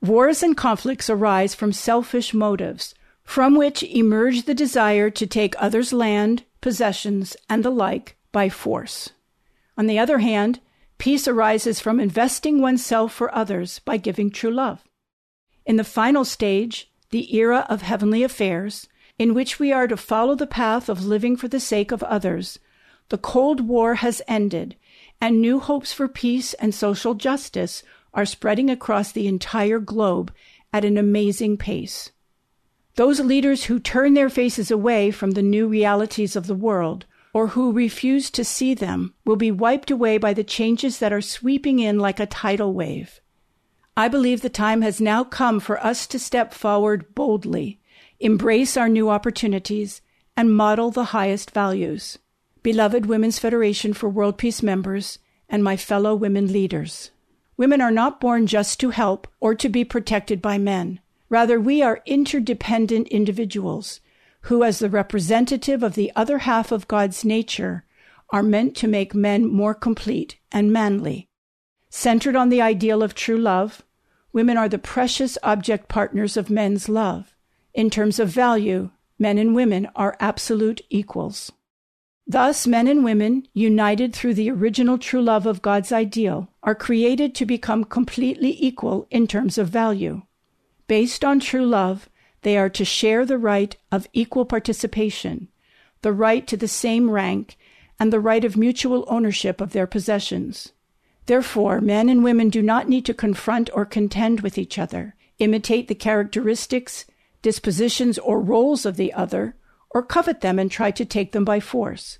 Wars 0.00 0.42
and 0.42 0.56
conflicts 0.56 1.10
arise 1.10 1.54
from 1.54 1.72
selfish 1.72 2.32
motives, 2.32 2.94
from 3.26 3.56
which 3.56 3.82
emerge 3.82 4.44
the 4.44 4.54
desire 4.54 5.10
to 5.10 5.26
take 5.26 5.54
others' 5.58 5.92
land, 5.92 6.44
possessions, 6.60 7.36
and 7.50 7.62
the 7.64 7.70
like 7.70 8.16
by 8.32 8.48
force. 8.48 9.10
On 9.76 9.86
the 9.86 9.98
other 9.98 10.20
hand, 10.20 10.60
peace 10.96 11.28
arises 11.28 11.80
from 11.80 12.00
investing 12.00 12.62
oneself 12.62 13.12
for 13.12 13.34
others 13.34 13.80
by 13.80 13.98
giving 13.98 14.30
true 14.30 14.50
love. 14.50 14.84
In 15.66 15.76
the 15.76 15.84
final 15.84 16.24
stage, 16.24 16.90
the 17.10 17.36
era 17.36 17.66
of 17.68 17.82
heavenly 17.82 18.22
affairs, 18.22 18.88
in 19.18 19.34
which 19.34 19.58
we 19.58 19.72
are 19.72 19.88
to 19.88 19.96
follow 19.96 20.34
the 20.34 20.46
path 20.46 20.88
of 20.88 21.04
living 21.04 21.36
for 21.36 21.48
the 21.48 21.60
sake 21.60 21.90
of 21.90 22.02
others, 22.04 22.58
the 23.08 23.18
Cold 23.18 23.60
War 23.60 23.96
has 23.96 24.22
ended, 24.28 24.76
and 25.20 25.40
new 25.40 25.58
hopes 25.58 25.92
for 25.92 26.08
peace 26.08 26.54
and 26.54 26.74
social 26.74 27.14
justice 27.14 27.82
are 28.14 28.24
spreading 28.24 28.70
across 28.70 29.12
the 29.12 29.26
entire 29.26 29.80
globe 29.80 30.32
at 30.72 30.84
an 30.84 30.96
amazing 30.96 31.56
pace. 31.56 32.12
Those 32.96 33.20
leaders 33.20 33.64
who 33.64 33.78
turn 33.78 34.14
their 34.14 34.30
faces 34.30 34.70
away 34.70 35.10
from 35.10 35.32
the 35.32 35.42
new 35.42 35.68
realities 35.68 36.34
of 36.34 36.46
the 36.46 36.54
world 36.54 37.04
or 37.34 37.48
who 37.48 37.70
refuse 37.70 38.30
to 38.30 38.42
see 38.42 38.72
them 38.72 39.12
will 39.26 39.36
be 39.36 39.50
wiped 39.50 39.90
away 39.90 40.16
by 40.16 40.32
the 40.32 40.42
changes 40.42 40.98
that 40.98 41.12
are 41.12 41.20
sweeping 41.20 41.78
in 41.78 41.98
like 41.98 42.18
a 42.18 42.24
tidal 42.24 42.72
wave. 42.72 43.20
I 43.94 44.08
believe 44.08 44.40
the 44.40 44.48
time 44.48 44.80
has 44.80 44.98
now 45.00 45.24
come 45.24 45.60
for 45.60 45.82
us 45.84 46.06
to 46.06 46.18
step 46.18 46.54
forward 46.54 47.14
boldly, 47.14 47.78
embrace 48.18 48.78
our 48.78 48.88
new 48.88 49.10
opportunities, 49.10 50.00
and 50.34 50.56
model 50.56 50.90
the 50.90 51.04
highest 51.06 51.50
values. 51.50 52.18
Beloved 52.62 53.04
Women's 53.04 53.38
Federation 53.38 53.92
for 53.92 54.08
World 54.08 54.38
Peace 54.38 54.62
members 54.62 55.18
and 55.50 55.62
my 55.62 55.76
fellow 55.76 56.14
women 56.14 56.50
leaders. 56.50 57.10
Women 57.58 57.82
are 57.82 57.90
not 57.90 58.20
born 58.20 58.46
just 58.46 58.80
to 58.80 58.90
help 58.90 59.28
or 59.38 59.54
to 59.54 59.68
be 59.68 59.84
protected 59.84 60.40
by 60.40 60.56
men. 60.56 61.00
Rather, 61.28 61.58
we 61.60 61.82
are 61.82 62.02
interdependent 62.06 63.08
individuals 63.08 64.00
who, 64.42 64.62
as 64.62 64.78
the 64.78 64.88
representative 64.88 65.82
of 65.82 65.94
the 65.94 66.12
other 66.14 66.38
half 66.38 66.70
of 66.70 66.86
God's 66.86 67.24
nature, 67.24 67.84
are 68.30 68.42
meant 68.42 68.76
to 68.76 68.88
make 68.88 69.14
men 69.14 69.46
more 69.46 69.74
complete 69.74 70.38
and 70.52 70.72
manly. 70.72 71.28
Centered 71.90 72.36
on 72.36 72.48
the 72.48 72.60
ideal 72.60 73.02
of 73.02 73.14
true 73.14 73.38
love, 73.38 73.82
women 74.32 74.56
are 74.56 74.68
the 74.68 74.78
precious 74.78 75.38
object 75.42 75.88
partners 75.88 76.36
of 76.36 76.50
men's 76.50 76.88
love. 76.88 77.34
In 77.74 77.90
terms 77.90 78.18
of 78.18 78.28
value, 78.28 78.90
men 79.18 79.38
and 79.38 79.54
women 79.54 79.88
are 79.96 80.16
absolute 80.20 80.80
equals. 80.90 81.52
Thus, 82.26 82.66
men 82.66 82.88
and 82.88 83.04
women, 83.04 83.46
united 83.52 84.12
through 84.12 84.34
the 84.34 84.50
original 84.50 84.98
true 84.98 85.22
love 85.22 85.46
of 85.46 85.62
God's 85.62 85.92
ideal, 85.92 86.50
are 86.62 86.74
created 86.74 87.34
to 87.36 87.46
become 87.46 87.84
completely 87.84 88.56
equal 88.60 89.06
in 89.10 89.26
terms 89.26 89.58
of 89.58 89.68
value. 89.68 90.22
Based 90.86 91.24
on 91.24 91.40
true 91.40 91.66
love, 91.66 92.08
they 92.42 92.56
are 92.56 92.70
to 92.70 92.84
share 92.84 93.26
the 93.26 93.38
right 93.38 93.74
of 93.90 94.08
equal 94.12 94.44
participation, 94.44 95.48
the 96.02 96.12
right 96.12 96.46
to 96.46 96.56
the 96.56 96.68
same 96.68 97.10
rank, 97.10 97.58
and 97.98 98.12
the 98.12 98.20
right 98.20 98.44
of 98.44 98.56
mutual 98.56 99.04
ownership 99.08 99.60
of 99.60 99.72
their 99.72 99.86
possessions. 99.86 100.72
Therefore, 101.26 101.80
men 101.80 102.08
and 102.08 102.22
women 102.22 102.50
do 102.50 102.62
not 102.62 102.88
need 102.88 103.04
to 103.06 103.14
confront 103.14 103.68
or 103.74 103.84
contend 103.84 104.40
with 104.40 104.58
each 104.58 104.78
other, 104.78 105.16
imitate 105.40 105.88
the 105.88 105.94
characteristics, 105.94 107.04
dispositions, 107.42 108.18
or 108.18 108.40
roles 108.40 108.86
of 108.86 108.96
the 108.96 109.12
other, 109.12 109.56
or 109.90 110.02
covet 110.02 110.40
them 110.40 110.58
and 110.58 110.70
try 110.70 110.92
to 110.92 111.04
take 111.04 111.32
them 111.32 111.44
by 111.44 111.58
force. 111.58 112.18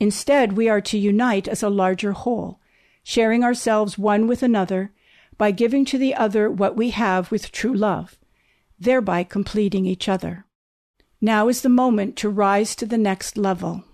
Instead, 0.00 0.54
we 0.54 0.68
are 0.68 0.80
to 0.80 0.96
unite 0.96 1.46
as 1.46 1.62
a 1.62 1.68
larger 1.68 2.12
whole, 2.12 2.58
sharing 3.02 3.44
ourselves 3.44 3.98
one 3.98 4.26
with 4.26 4.42
another 4.42 4.92
by 5.38 5.50
giving 5.50 5.84
to 5.86 5.98
the 5.98 6.14
other 6.14 6.50
what 6.50 6.76
we 6.76 6.90
have 6.90 7.30
with 7.30 7.52
true 7.52 7.74
love, 7.74 8.18
thereby 8.78 9.24
completing 9.24 9.86
each 9.86 10.08
other. 10.08 10.44
Now 11.20 11.48
is 11.48 11.62
the 11.62 11.68
moment 11.68 12.16
to 12.16 12.28
rise 12.28 12.74
to 12.76 12.86
the 12.86 12.98
next 12.98 13.36
level. 13.36 13.84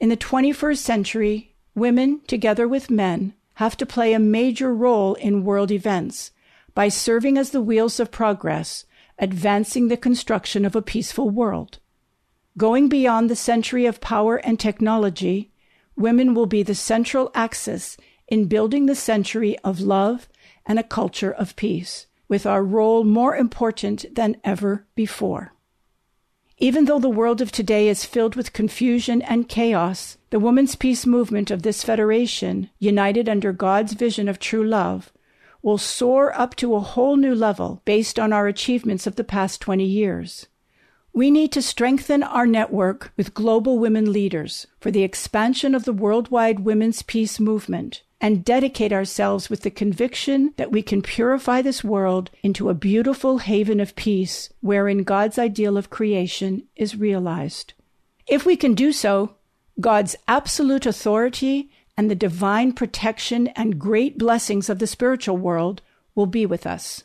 In 0.00 0.08
the 0.08 0.16
21st 0.16 0.78
century, 0.78 1.54
women, 1.74 2.20
together 2.26 2.66
with 2.66 2.90
men, 2.90 3.34
have 3.54 3.76
to 3.76 3.86
play 3.86 4.12
a 4.12 4.18
major 4.18 4.72
role 4.74 5.14
in 5.14 5.44
world 5.44 5.70
events 5.70 6.30
by 6.74 6.88
serving 6.88 7.36
as 7.36 7.50
the 7.50 7.60
wheels 7.60 7.98
of 7.98 8.10
progress, 8.10 8.84
advancing 9.18 9.88
the 9.88 9.96
construction 9.96 10.64
of 10.64 10.76
a 10.76 10.82
peaceful 10.82 11.28
world. 11.28 11.78
Going 12.56 12.88
beyond 12.88 13.28
the 13.28 13.36
century 13.36 13.84
of 13.84 14.00
power 14.00 14.36
and 14.36 14.58
technology, 14.58 15.50
women 15.96 16.34
will 16.34 16.46
be 16.46 16.62
the 16.62 16.74
central 16.74 17.30
axis 17.34 17.96
in 18.28 18.44
building 18.44 18.86
the 18.86 18.94
century 18.94 19.58
of 19.64 19.80
love 19.80 20.28
and 20.68 20.78
a 20.78 20.84
culture 20.84 21.32
of 21.32 21.56
peace, 21.56 22.06
with 22.28 22.44
our 22.44 22.62
role 22.62 23.02
more 23.02 23.34
important 23.34 24.04
than 24.14 24.36
ever 24.44 24.86
before. 24.94 25.54
Even 26.58 26.84
though 26.84 26.98
the 26.98 27.08
world 27.08 27.40
of 27.40 27.50
today 27.50 27.88
is 27.88 28.04
filled 28.04 28.36
with 28.36 28.52
confusion 28.52 29.22
and 29.22 29.48
chaos, 29.48 30.18
the 30.30 30.38
Women's 30.38 30.74
Peace 30.74 31.06
Movement 31.06 31.50
of 31.50 31.62
this 31.62 31.82
Federation, 31.82 32.68
united 32.78 33.28
under 33.28 33.52
God's 33.52 33.94
vision 33.94 34.28
of 34.28 34.38
true 34.38 34.64
love, 34.64 35.12
will 35.62 35.78
soar 35.78 36.38
up 36.38 36.54
to 36.56 36.74
a 36.74 36.80
whole 36.80 37.16
new 37.16 37.34
level 37.34 37.80
based 37.84 38.18
on 38.18 38.32
our 38.32 38.46
achievements 38.46 39.06
of 39.06 39.16
the 39.16 39.24
past 39.24 39.60
20 39.60 39.84
years. 39.84 40.46
We 41.12 41.30
need 41.30 41.52
to 41.52 41.62
strengthen 41.62 42.22
our 42.22 42.46
network 42.46 43.12
with 43.16 43.34
global 43.34 43.78
women 43.78 44.12
leaders 44.12 44.66
for 44.80 44.90
the 44.90 45.02
expansion 45.02 45.74
of 45.74 45.84
the 45.84 45.92
worldwide 45.92 46.60
women's 46.60 47.02
peace 47.02 47.40
movement 47.40 48.02
and 48.20 48.44
dedicate 48.44 48.92
ourselves 48.92 49.48
with 49.48 49.60
the 49.60 49.70
conviction 49.70 50.52
that 50.56 50.72
we 50.72 50.82
can 50.82 51.02
purify 51.02 51.62
this 51.62 51.84
world 51.84 52.30
into 52.42 52.68
a 52.68 52.74
beautiful 52.74 53.38
haven 53.38 53.78
of 53.78 53.94
peace 53.94 54.52
wherein 54.60 55.04
God's 55.04 55.38
ideal 55.38 55.76
of 55.76 55.90
creation 55.90 56.64
is 56.74 56.96
realized. 56.96 57.74
If 58.26 58.44
we 58.44 58.56
can 58.56 58.74
do 58.74 58.92
so, 58.92 59.36
God's 59.80 60.16
absolute 60.26 60.86
authority 60.86 61.70
and 61.96 62.10
the 62.10 62.16
divine 62.16 62.72
protection 62.72 63.48
and 63.48 63.78
great 63.78 64.18
blessings 64.18 64.68
of 64.68 64.80
the 64.80 64.86
spiritual 64.86 65.36
world 65.36 65.82
will 66.14 66.26
be 66.26 66.44
with 66.44 66.66
us. 66.66 67.04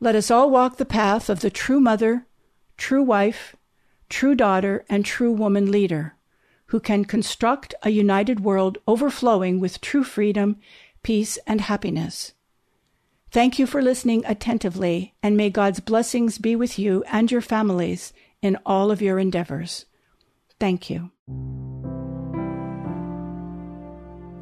Let 0.00 0.16
us 0.16 0.30
all 0.30 0.50
walk 0.50 0.76
the 0.76 0.84
path 0.84 1.30
of 1.30 1.40
the 1.40 1.50
true 1.50 1.80
mother, 1.80 2.26
true 2.76 3.02
wife, 3.02 3.54
true 4.08 4.34
daughter, 4.34 4.84
and 4.88 5.04
true 5.04 5.32
woman 5.32 5.70
leader, 5.70 6.14
who 6.66 6.80
can 6.80 7.04
construct 7.04 7.74
a 7.82 7.90
united 7.90 8.40
world 8.40 8.78
overflowing 8.86 9.60
with 9.60 9.80
true 9.80 10.04
freedom, 10.04 10.56
peace, 11.02 11.38
and 11.46 11.60
happiness. 11.62 12.32
Thank 13.30 13.58
you 13.58 13.66
for 13.66 13.82
listening 13.82 14.24
attentively, 14.26 15.14
and 15.22 15.36
may 15.36 15.50
God's 15.50 15.80
blessings 15.80 16.38
be 16.38 16.54
with 16.54 16.78
you 16.78 17.02
and 17.10 17.30
your 17.30 17.40
families 17.40 18.12
in 18.40 18.56
all 18.64 18.90
of 18.90 19.02
your 19.02 19.18
endeavors. 19.18 19.86
Thank 20.60 20.88
you. 20.88 21.10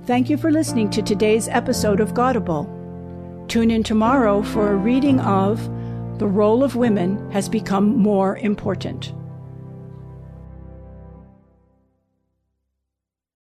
Thank 0.04 0.28
you 0.28 0.36
for 0.36 0.50
listening 0.50 0.90
to 0.90 1.00
today's 1.00 1.48
episode 1.48 2.00
of 2.00 2.12
Godable. 2.12 2.66
Tune 3.48 3.70
in 3.70 3.82
tomorrow 3.82 4.42
for 4.42 4.72
a 4.72 4.76
reading 4.76 5.20
of 5.20 5.62
the 6.18 6.26
role 6.26 6.62
of 6.62 6.76
women 6.76 7.30
has 7.30 7.48
become 7.48 7.96
more 7.96 8.36
important. 8.38 9.14